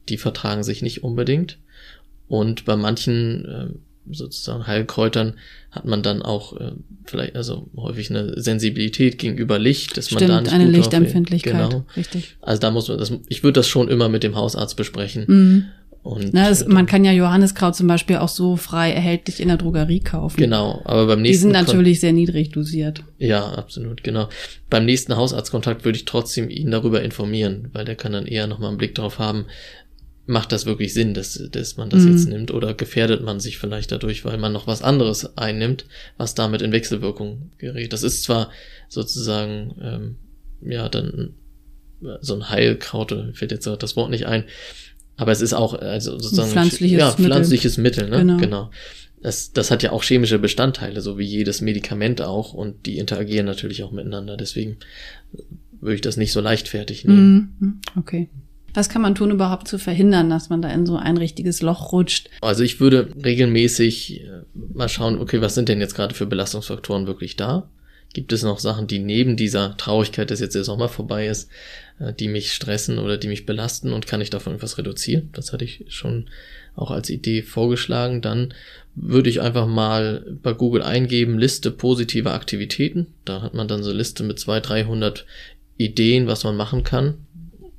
die 0.07 0.17
vertragen 0.17 0.63
sich 0.63 0.81
nicht 0.81 1.03
unbedingt. 1.03 1.57
Und 2.29 2.63
bei 2.63 2.77
manchen 2.77 3.45
äh, 3.45 3.67
sozusagen 4.11 4.67
Heilkräutern 4.67 5.35
hat 5.71 5.85
man 5.85 6.03
dann 6.03 6.21
auch 6.21 6.59
äh, 6.59 6.71
vielleicht 7.05 7.35
also 7.35 7.69
häufig 7.75 8.09
eine 8.09 8.39
Sensibilität 8.39 9.17
gegenüber 9.17 9.59
Licht, 9.59 9.97
dass 9.97 10.07
Stimmt, 10.07 10.21
man 10.21 10.29
da 10.29 10.41
nicht 10.41 10.53
eine 10.53 10.65
Lichtempfindlichkeit. 10.65 11.69
Genau. 11.69 11.85
Richtig. 11.97 12.37
Also 12.41 12.61
da 12.61 12.71
muss 12.71 12.87
man 12.87 12.97
das, 12.97 13.11
ich 13.27 13.43
würde 13.43 13.59
das 13.59 13.67
schon 13.67 13.89
immer 13.89 14.09
mit 14.09 14.23
dem 14.23 14.35
Hausarzt 14.35 14.77
besprechen. 14.77 15.25
Mhm. 15.27 15.65
Und 16.05 16.35
Na, 16.35 16.49
das, 16.49 16.67
man 16.67 16.85
kann 16.85 17.03
ja 17.03 17.11
Johanniskraut 17.11 17.75
zum 17.75 17.87
Beispiel 17.87 18.17
auch 18.17 18.29
so 18.29 18.57
frei 18.57 18.91
erhältlich 18.91 19.39
in 19.39 19.47
der 19.47 19.57
Drogerie 19.57 20.01
kaufen. 20.01 20.37
Genau, 20.37 20.83
aber 20.85 21.07
beim 21.07 21.23
nächsten 21.23 21.47
Die 21.47 21.53
sind 21.53 21.65
natürlich 21.65 21.99
sehr 21.99 22.13
niedrig 22.13 22.51
dosiert. 22.51 23.03
Ja, 23.17 23.43
absolut, 23.43 24.03
genau. 24.03 24.29
Beim 24.69 24.85
nächsten 24.85 25.15
Hausarztkontakt 25.15 25.83
würde 25.83 25.97
ich 25.97 26.05
trotzdem 26.05 26.51
ihn 26.51 26.69
darüber 26.69 27.01
informieren, 27.01 27.69
weil 27.73 27.85
der 27.85 27.95
kann 27.95 28.11
dann 28.11 28.27
eher 28.27 28.45
nochmal 28.45 28.69
einen 28.69 28.77
Blick 28.77 28.93
drauf 28.93 29.17
haben, 29.17 29.45
macht 30.27 30.51
das 30.51 30.65
wirklich 30.65 30.93
Sinn, 30.93 31.13
dass, 31.13 31.41
dass 31.51 31.77
man 31.77 31.89
das 31.89 32.03
mhm. 32.03 32.11
jetzt 32.11 32.27
nimmt 32.27 32.51
oder 32.51 32.73
gefährdet 32.73 33.21
man 33.23 33.39
sich 33.39 33.57
vielleicht 33.57 33.91
dadurch, 33.91 34.25
weil 34.25 34.37
man 34.37 34.53
noch 34.53 34.67
was 34.67 34.81
anderes 34.81 35.37
einnimmt, 35.37 35.85
was 36.17 36.33
damit 36.35 36.61
in 36.61 36.71
Wechselwirkung 36.71 37.51
gerät. 37.57 37.93
Das 37.93 38.03
ist 38.03 38.23
zwar 38.23 38.49
sozusagen 38.89 39.75
ähm, 39.81 40.15
ja 40.61 40.89
dann 40.89 41.33
so 42.21 42.35
ein 42.35 42.49
Heilkraut, 42.49 43.15
fällt 43.33 43.51
jetzt 43.51 43.67
das 43.67 43.95
Wort 43.95 44.09
nicht 44.09 44.25
ein, 44.25 44.45
aber 45.17 45.31
es 45.31 45.41
ist 45.41 45.53
auch 45.53 45.73
also 45.73 46.17
sozusagen 46.17 46.49
ein 46.49 46.53
pflanzliches 46.53 46.99
ja, 46.99 47.09
Mittel. 47.11 47.25
pflanzliches 47.25 47.77
Mittel, 47.77 48.09
ne? 48.09 48.17
Genau. 48.17 48.37
genau. 48.37 48.71
Das, 49.21 49.53
das 49.53 49.71
hat 49.71 49.81
ja 49.81 49.91
auch 49.91 50.03
chemische 50.03 50.37
Bestandteile, 50.37 51.01
so 51.01 51.17
wie 51.17 51.25
jedes 51.25 51.61
Medikament 51.61 52.21
auch, 52.21 52.53
und 52.53 52.85
die 52.85 52.97
interagieren 52.97 53.45
natürlich 53.45 53.81
auch 53.83 53.91
miteinander. 53.91 54.37
Deswegen 54.37 54.77
würde 55.79 55.95
ich 55.95 56.01
das 56.01 56.17
nicht 56.17 56.31
so 56.31 56.41
leichtfertig 56.41 57.05
nehmen. 57.05 57.55
Mhm. 57.59 57.81
Okay. 57.97 58.29
Was 58.75 58.89
kann 58.89 59.01
man 59.01 59.15
tun, 59.15 59.31
überhaupt 59.31 59.67
zu 59.69 59.79
verhindern, 59.79 60.29
dass 60.29 60.49
man 60.49 60.61
da 60.61 60.69
in 60.69 60.85
so 60.85 60.97
ein 60.97 61.17
richtiges 61.17 61.61
Loch 61.61 61.93
rutscht? 61.93 62.29
Also 62.41 62.63
ich 62.63 62.81
würde 62.81 63.07
regelmäßig 63.23 64.21
äh, 64.21 64.41
mal 64.53 64.89
schauen, 64.89 65.17
okay, 65.19 65.39
was 65.41 65.55
sind 65.55 65.69
denn 65.69 65.79
jetzt 65.79 65.95
gerade 65.95 66.13
für 66.13 66.25
Belastungsfaktoren 66.25 67.07
wirklich 67.07 67.37
da? 67.37 67.69
Gibt 68.13 68.33
es 68.33 68.43
noch 68.43 68.59
Sachen, 68.59 68.87
die 68.87 68.99
neben 68.99 69.37
dieser 69.37 69.77
Traurigkeit, 69.77 70.29
dass 70.29 70.41
jetzt 70.41 70.55
der 70.55 70.63
Sommer 70.65 70.89
vorbei 70.89 71.27
ist, 71.27 71.49
äh, 71.99 72.13
die 72.13 72.27
mich 72.27 72.53
stressen 72.53 72.99
oder 72.99 73.17
die 73.17 73.29
mich 73.29 73.45
belasten 73.45 73.93
und 73.93 74.07
kann 74.07 74.19
ich 74.19 74.29
davon 74.29 74.55
etwas 74.55 74.77
reduzieren? 74.77 75.29
Das 75.31 75.53
hatte 75.53 75.63
ich 75.63 75.85
schon 75.87 76.29
auch 76.75 76.91
als 76.91 77.09
Idee 77.09 77.43
vorgeschlagen. 77.43 78.21
Dann 78.21 78.53
würde 78.93 79.29
ich 79.29 79.39
einfach 79.39 79.67
mal 79.67 80.37
bei 80.43 80.51
Google 80.51 80.83
eingeben, 80.83 81.39
Liste 81.39 81.71
positiver 81.71 82.33
Aktivitäten. 82.33 83.07
Da 83.23 83.41
hat 83.41 83.53
man 83.53 83.69
dann 83.69 83.83
so 83.83 83.89
eine 83.89 83.99
Liste 83.99 84.23
mit 84.23 84.37
200, 84.37 84.69
300 84.69 85.25
Ideen, 85.77 86.27
was 86.27 86.43
man 86.43 86.57
machen 86.57 86.83
kann 86.83 87.24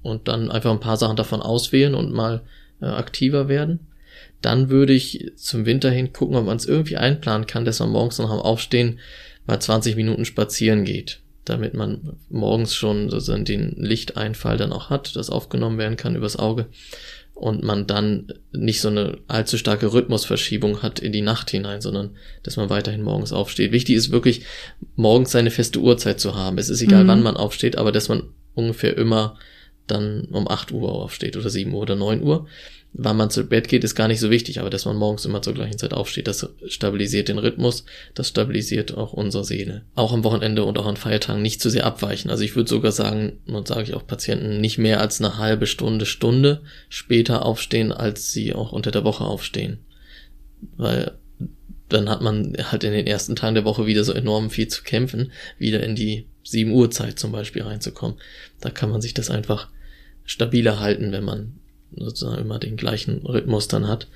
und 0.07 0.29
dann 0.29 0.51
einfach 0.51 0.71
ein 0.71 0.81
paar 0.81 0.97
Sachen 0.97 1.17
davon 1.17 1.43
auswählen 1.43 1.95
und 1.95 2.13
mal 2.13 2.43
äh, 2.81 2.87
aktiver 2.87 3.49
werden. 3.49 3.81
Dann 4.41 4.71
würde 4.71 4.93
ich 4.93 5.33
zum 5.37 5.67
Winter 5.67 5.91
hin 5.91 6.13
gucken, 6.13 6.37
ob 6.37 6.47
man 6.47 6.57
es 6.57 6.67
irgendwie 6.67 6.97
einplanen 6.97 7.47
kann, 7.47 7.65
dass 7.65 7.81
man 7.81 7.91
morgens 7.91 8.19
noch 8.19 8.31
am 8.31 8.39
Aufstehen 8.39 9.01
mal 9.47 9.61
20 9.61 9.97
Minuten 9.97 10.25
spazieren 10.25 10.85
geht, 10.85 11.21
damit 11.45 11.75
man 11.75 12.17
morgens 12.29 12.75
schon 12.75 13.11
sozusagen 13.11 13.45
den 13.45 13.75
Lichteinfall 13.77 14.57
dann 14.57 14.73
auch 14.73 14.91
hat, 14.91 15.17
das 15.17 15.31
aufgenommen 15.31 15.79
werden 15.79 15.97
kann 15.97 16.17
übers 16.17 16.37
Auge 16.37 16.67
und 17.37 17.63
man 17.63 17.87
dann 17.87 18.33
nicht 18.53 18.81
so 18.81 18.89
eine 18.89 19.19
allzu 19.29 19.59
starke 19.59 19.93
Rhythmusverschiebung 19.93 20.83
hat 20.83 21.01
in 21.01 21.13
die 21.13 21.21
Nacht 21.21 21.51
hinein, 21.51 21.83
sondern 21.83 22.17
dass 22.43 22.57
man 22.57 22.71
weiterhin 22.71 23.03
morgens 23.03 23.33
aufsteht. 23.33 23.73
Wichtig 23.73 23.97
ist 23.97 24.11
wirklich, 24.11 24.47
morgens 24.95 25.33
seine 25.33 25.51
feste 25.51 25.81
Uhrzeit 25.81 26.19
zu 26.19 26.35
haben. 26.35 26.57
Es 26.57 26.71
ist 26.71 26.81
egal, 26.81 27.05
mhm. 27.05 27.09
wann 27.09 27.23
man 27.23 27.37
aufsteht, 27.37 27.77
aber 27.77 27.93
dass 27.93 28.09
man 28.09 28.23
ungefähr 28.55 28.97
immer 28.97 29.39
dann 29.87 30.27
um 30.33 30.49
8 30.49 30.73
Uhr 30.73 30.93
aufsteht 30.93 31.37
oder 31.37 31.51
7 31.51 31.73
Uhr 31.73 31.83
oder 31.83 31.97
9 31.97 32.23
Uhr. 32.23 32.47
Wann 32.99 33.19
man 33.19 33.29
zu 33.29 33.45
Bett 33.45 33.69
geht, 33.69 33.85
ist 33.85 33.95
gar 33.95 34.09
nicht 34.09 34.21
so 34.21 34.31
wichtig, 34.31 34.59
aber 34.59 34.71
dass 34.71 34.87
man 34.87 34.97
morgens 34.97 35.27
immer 35.27 35.43
zur 35.43 35.53
gleichen 35.53 35.77
Zeit 35.77 35.93
aufsteht, 35.93 36.29
das 36.29 36.49
stabilisiert 36.67 37.29
den 37.29 37.39
Rhythmus, 37.39 37.85
das 38.15 38.29
stabilisiert 38.29 38.97
auch 38.97 39.13
unsere 39.13 39.45
Seele. 39.45 39.83
Auch 39.95 40.15
am 40.15 40.25
Wochenende 40.25 40.65
und 40.65 40.79
auch 40.79 40.87
an 40.87 40.97
Feiertagen 40.97 41.43
nicht 41.43 41.61
zu 41.61 41.69
sehr 41.69 41.85
abweichen. 41.85 42.31
Also 42.31 42.43
ich 42.43 42.57
würde 42.57 42.71
sogar 42.71 42.93
sagen, 42.93 43.39
und 43.47 43.69
sage 43.69 43.83
ich 43.83 43.95
auch 43.95 44.07
Patienten, 44.07 44.63
nicht 44.63 44.79
mehr 44.79 45.01
als 45.01 45.21
eine 45.21 45.37
halbe 45.37 45.67
Stunde, 45.67 46.07
Stunde 46.07 46.63
später 46.89 47.45
aufstehen, 47.45 47.93
als 47.93 48.33
sie 48.33 48.55
auch 48.55 48.73
unter 48.73 48.93
der 48.93 49.05
Woche 49.05 49.25
aufstehen. 49.25 49.79
Weil 50.79 51.19
dann 51.89 52.09
hat 52.09 52.23
man 52.23 52.57
halt 52.71 52.83
in 52.83 52.93
den 52.93 53.07
ersten 53.07 53.37
Tagen 53.37 53.55
der 53.55 53.65
Woche 53.65 53.87
wieder 53.87 54.05
so 54.05 54.13
enorm 54.13 54.51
viel 54.51 54.69
zu 54.69 54.83
kämpfen, 54.83 55.33
wieder 55.59 55.83
in 55.83 55.95
die 55.95 56.27
7 56.45 56.73
Uhr 56.73 56.91
Zeit 56.91 57.19
zum 57.19 57.33
Beispiel 57.33 57.63
reinzukommen. 57.63 58.17
Da 58.61 58.71
kann 58.71 58.91
man 58.91 59.01
sich 59.01 59.15
das 59.15 59.31
einfach 59.31 59.69
stabiler 60.27 60.81
halten, 60.81 61.13
wenn 61.13 61.25
man 61.25 61.55
sozusagen 61.97 62.41
immer 62.41 62.59
den 62.59 62.77
gleichen 62.77 63.25
Rhythmus 63.25 63.69
dann 63.69 63.89
hat. 63.89 64.09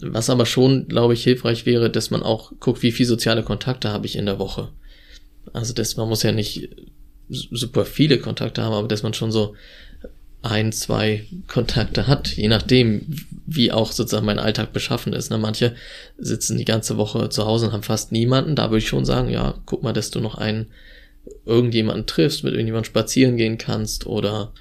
Was 0.00 0.30
aber 0.30 0.46
schon, 0.46 0.86
glaube 0.86 1.14
ich, 1.14 1.24
hilfreich 1.24 1.66
wäre, 1.66 1.90
dass 1.90 2.10
man 2.10 2.22
auch 2.22 2.52
guckt, 2.60 2.82
wie 2.82 2.92
viel 2.92 3.06
soziale 3.06 3.42
Kontakte 3.42 3.88
habe 3.90 4.06
ich 4.06 4.14
in 4.14 4.26
der 4.26 4.38
Woche. 4.38 4.68
Also, 5.52 5.72
dass 5.72 5.96
man 5.96 6.08
muss 6.08 6.22
ja 6.22 6.30
nicht 6.30 6.68
super 7.28 7.84
viele 7.84 8.18
Kontakte 8.18 8.62
haben, 8.62 8.74
aber 8.74 8.88
dass 8.88 9.02
man 9.02 9.14
schon 9.14 9.32
so 9.32 9.54
ein, 10.40 10.72
zwei 10.72 11.26
Kontakte 11.48 12.06
hat, 12.06 12.36
je 12.36 12.48
nachdem, 12.48 13.06
wie 13.46 13.72
auch 13.72 13.90
sozusagen 13.90 14.26
mein 14.26 14.38
Alltag 14.38 14.72
beschaffen 14.72 15.12
ist. 15.12 15.30
Ne? 15.30 15.38
Manche 15.38 15.74
sitzen 16.16 16.56
die 16.56 16.64
ganze 16.64 16.96
Woche 16.96 17.28
zu 17.28 17.44
Hause 17.44 17.66
und 17.66 17.72
haben 17.72 17.82
fast 17.82 18.12
niemanden. 18.12 18.54
Da 18.54 18.70
würde 18.70 18.78
ich 18.78 18.88
schon 18.88 19.04
sagen, 19.04 19.30
ja, 19.30 19.54
guck 19.66 19.82
mal, 19.82 19.92
dass 19.92 20.10
du 20.10 20.20
noch 20.20 20.36
einen 20.36 20.68
irgendjemanden 21.44 22.06
triffst, 22.06 22.44
mit 22.44 22.52
irgendjemandem 22.52 22.88
spazieren 22.88 23.36
gehen 23.36 23.58
kannst 23.58 24.06
oder 24.06 24.52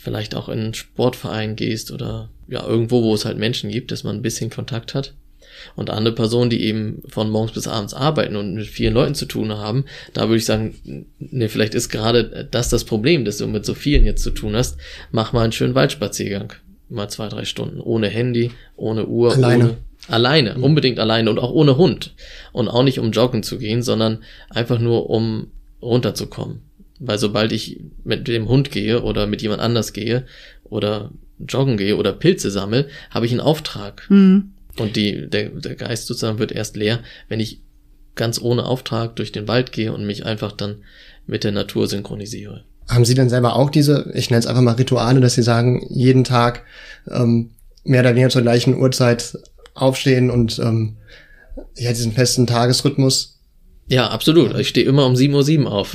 vielleicht 0.00 0.34
auch 0.34 0.48
in 0.48 0.58
einen 0.58 0.74
Sportverein 0.74 1.56
gehst 1.56 1.90
oder 1.90 2.30
ja, 2.48 2.66
irgendwo, 2.66 3.02
wo 3.02 3.14
es 3.14 3.24
halt 3.24 3.38
Menschen 3.38 3.70
gibt, 3.70 3.92
dass 3.92 4.02
man 4.02 4.16
ein 4.16 4.22
bisschen 4.22 4.50
Kontakt 4.50 4.94
hat. 4.94 5.14
Und 5.76 5.90
andere 5.90 6.14
Personen, 6.14 6.48
die 6.48 6.62
eben 6.64 7.02
von 7.06 7.28
morgens 7.28 7.52
bis 7.52 7.68
abends 7.68 7.92
arbeiten 7.92 8.36
und 8.36 8.54
mit 8.54 8.66
vielen 8.66 8.94
Leuten 8.94 9.14
zu 9.14 9.26
tun 9.26 9.52
haben, 9.52 9.84
da 10.14 10.28
würde 10.28 10.38
ich 10.38 10.46
sagen, 10.46 11.06
ne, 11.18 11.48
vielleicht 11.50 11.74
ist 11.74 11.90
gerade 11.90 12.48
das 12.50 12.70
das 12.70 12.84
Problem, 12.84 13.26
dass 13.26 13.38
du 13.38 13.46
mit 13.46 13.66
so 13.66 13.74
vielen 13.74 14.06
jetzt 14.06 14.22
zu 14.22 14.30
tun 14.30 14.56
hast. 14.56 14.78
Mach 15.10 15.32
mal 15.32 15.42
einen 15.42 15.52
schönen 15.52 15.74
Waldspaziergang. 15.74 16.54
Mal 16.88 17.08
zwei, 17.08 17.28
drei 17.28 17.44
Stunden. 17.44 17.80
Ohne 17.80 18.08
Handy, 18.08 18.52
ohne 18.76 19.06
Uhr. 19.06 19.32
Alleine. 19.32 19.64
Ohne, 19.64 19.76
alleine. 20.08 20.54
Mhm. 20.56 20.64
Unbedingt 20.64 20.98
alleine 20.98 21.28
und 21.28 21.38
auch 21.38 21.52
ohne 21.52 21.76
Hund. 21.76 22.14
Und 22.52 22.68
auch 22.68 22.82
nicht 22.82 22.98
um 22.98 23.10
joggen 23.10 23.42
zu 23.42 23.58
gehen, 23.58 23.82
sondern 23.82 24.24
einfach 24.48 24.78
nur 24.78 25.10
um 25.10 25.48
runterzukommen. 25.82 26.62
Weil 27.00 27.18
sobald 27.18 27.50
ich 27.50 27.80
mit 28.04 28.28
dem 28.28 28.48
Hund 28.48 28.70
gehe 28.70 29.02
oder 29.02 29.26
mit 29.26 29.42
jemand 29.42 29.60
anders 29.60 29.92
gehe 29.92 30.26
oder 30.64 31.10
joggen 31.38 31.76
gehe 31.76 31.96
oder 31.96 32.12
Pilze 32.12 32.50
sammle, 32.50 32.88
habe 33.10 33.26
ich 33.26 33.32
einen 33.32 33.40
Auftrag. 33.40 34.08
Mhm. 34.10 34.52
Und 34.78 34.96
die, 34.96 35.28
der, 35.28 35.48
der 35.48 35.74
Geist 35.74 36.06
sozusagen 36.06 36.38
wird 36.38 36.52
erst 36.52 36.76
leer, 36.76 37.00
wenn 37.28 37.40
ich 37.40 37.62
ganz 38.14 38.40
ohne 38.40 38.64
Auftrag 38.66 39.16
durch 39.16 39.32
den 39.32 39.48
Wald 39.48 39.72
gehe 39.72 39.92
und 39.92 40.06
mich 40.06 40.26
einfach 40.26 40.52
dann 40.52 40.84
mit 41.26 41.42
der 41.42 41.52
Natur 41.52 41.86
synchronisiere. 41.86 42.64
Haben 42.88 43.04
Sie 43.04 43.14
denn 43.14 43.28
selber 43.28 43.56
auch 43.56 43.70
diese, 43.70 44.10
ich 44.14 44.30
nenne 44.30 44.40
es 44.40 44.46
einfach 44.46 44.62
mal 44.62 44.74
Rituale, 44.74 45.20
dass 45.20 45.34
Sie 45.34 45.42
sagen, 45.42 45.86
jeden 45.90 46.24
Tag 46.24 46.64
ähm, 47.08 47.50
mehr 47.84 48.00
oder 48.00 48.10
weniger 48.10 48.30
zur 48.30 48.42
gleichen 48.42 48.76
Uhrzeit 48.78 49.38
aufstehen 49.74 50.30
und 50.30 50.58
ähm, 50.58 50.96
ja, 51.76 51.90
diesen 51.90 52.12
festen 52.12 52.46
Tagesrhythmus. 52.46 53.39
Ja, 53.90 54.06
absolut. 54.06 54.56
Ich 54.56 54.68
stehe 54.68 54.86
immer 54.86 55.04
um 55.04 55.14
7.07 55.14 55.64
Uhr 55.64 55.72
auf. 55.72 55.94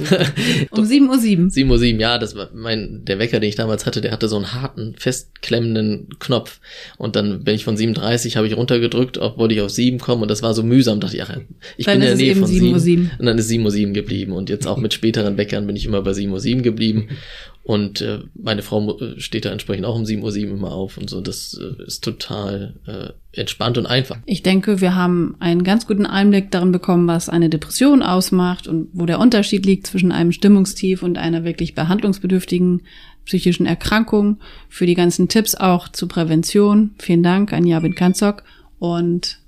um 0.72 0.84
7.07 0.84 1.08
Uhr. 1.08 1.16
7.07 1.16 1.94
Uhr, 1.94 2.02
ja, 2.02 2.18
das 2.18 2.36
war 2.36 2.50
mein, 2.54 3.06
der 3.06 3.20
Wecker, 3.20 3.40
den 3.40 3.48
ich 3.48 3.56
damals 3.56 3.86
hatte, 3.86 4.02
der 4.02 4.12
hatte 4.12 4.28
so 4.28 4.36
einen 4.36 4.52
harten, 4.52 4.96
festklemmenden 4.98 6.10
Knopf. 6.20 6.60
Und 6.98 7.16
dann 7.16 7.46
bin 7.46 7.56
ich 7.56 7.64
von 7.64 7.78
7.30 7.78 8.36
habe 8.36 8.48
ich 8.48 8.58
runtergedrückt, 8.58 9.18
obwohl 9.18 9.50
ich 9.54 9.62
auf 9.62 9.70
7 9.70 10.00
komme 10.00 10.24
und 10.24 10.28
das 10.30 10.44
war 10.44 10.54
so 10.54 10.62
mühsam, 10.62 11.00
dachte 11.00 11.16
ich, 11.16 11.24
ach, 11.24 11.38
ich 11.78 11.86
dann 11.86 12.00
bin 12.00 12.10
in 12.10 12.18
der 12.18 12.26
Nähe 12.26 12.36
von 12.36 12.48
7. 12.48 12.78
7. 12.78 13.12
Und 13.18 13.26
dann 13.26 13.38
ist 13.38 13.50
7.07 13.50 13.88
Uhr 13.88 13.94
geblieben. 13.94 14.34
Und 14.34 14.50
jetzt 14.50 14.68
auch 14.68 14.78
mit 14.78 14.94
späteren 14.94 15.38
Weckern 15.38 15.66
bin 15.66 15.78
ich 15.78 15.86
immer 15.86 16.02
bei 16.02 16.12
7.07 16.12 16.58
Uhr 16.58 16.62
geblieben. 16.64 17.08
Und 17.66 18.00
äh, 18.02 18.20
meine 18.36 18.62
Frau 18.62 19.00
äh, 19.00 19.20
steht 19.20 19.44
da 19.44 19.50
entsprechend 19.50 19.86
auch 19.86 19.96
um 19.96 20.04
7.07 20.04 20.22
Uhr 20.22 20.58
immer 20.58 20.72
auf 20.72 21.00
und 21.00 21.10
so. 21.10 21.20
Das 21.20 21.60
äh, 21.60 21.84
ist 21.84 22.04
total 22.04 22.76
äh, 22.86 23.40
entspannt 23.40 23.80
und 23.80 23.88
einfach. 23.88 24.20
Ich 24.28 24.44
denke, 24.44 24.82
wir 24.82 24.94
haben 24.94 25.36
einen 25.40 25.64
ganz 25.64 25.88
guten 25.88 26.06
Einblick 26.06 26.52
darin 26.52 26.72
bekommen, 26.72 27.08
was 27.08 27.28
eine 27.28 27.50
Depression 27.50 28.04
ausmacht 28.04 28.68
und 28.68 28.90
wo 28.94 29.08
der 29.08 29.20
Unterschied 29.20 29.66
liegt 29.66 29.88
zwischen 29.88 30.12
einem 30.12 30.32
Stimmungstief 30.32 31.02
und 31.02 31.18
einer 31.18 31.44
wirklich 31.44 31.74
behandlungsbedürftigen 31.74 32.84
psychischen 33.26 33.66
Erkrankung. 33.66 34.38
Für 34.70 34.86
die 34.86 34.94
ganzen 34.94 35.28
Tipps 35.28 35.56
auch 35.56 35.90
zur 35.90 36.08
Prävention. 36.08 36.92
Vielen 37.00 37.24
Dank 37.24 37.52
an 37.52 37.66
Jabin 37.66 37.96
Kanzok. 37.96 38.44
Und 38.78 39.40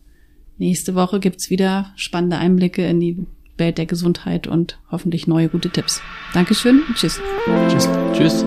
nächste 0.57 0.95
Woche 0.95 1.19
gibt's 1.19 1.51
wieder 1.51 1.93
spannende 1.95 2.39
Einblicke 2.39 2.83
in 2.83 2.99
die 2.99 3.27
Welt 3.57 3.77
der 3.77 3.85
Gesundheit 3.85 4.47
und 4.47 4.79
hoffentlich 4.91 5.27
neue 5.27 5.49
gute 5.49 5.69
Tipps. 5.69 6.01
Dankeschön 6.33 6.83
und 6.87 6.95
tschüss. 6.95 7.19
Tschüss. 7.69 7.89
Tschüss. 8.13 8.45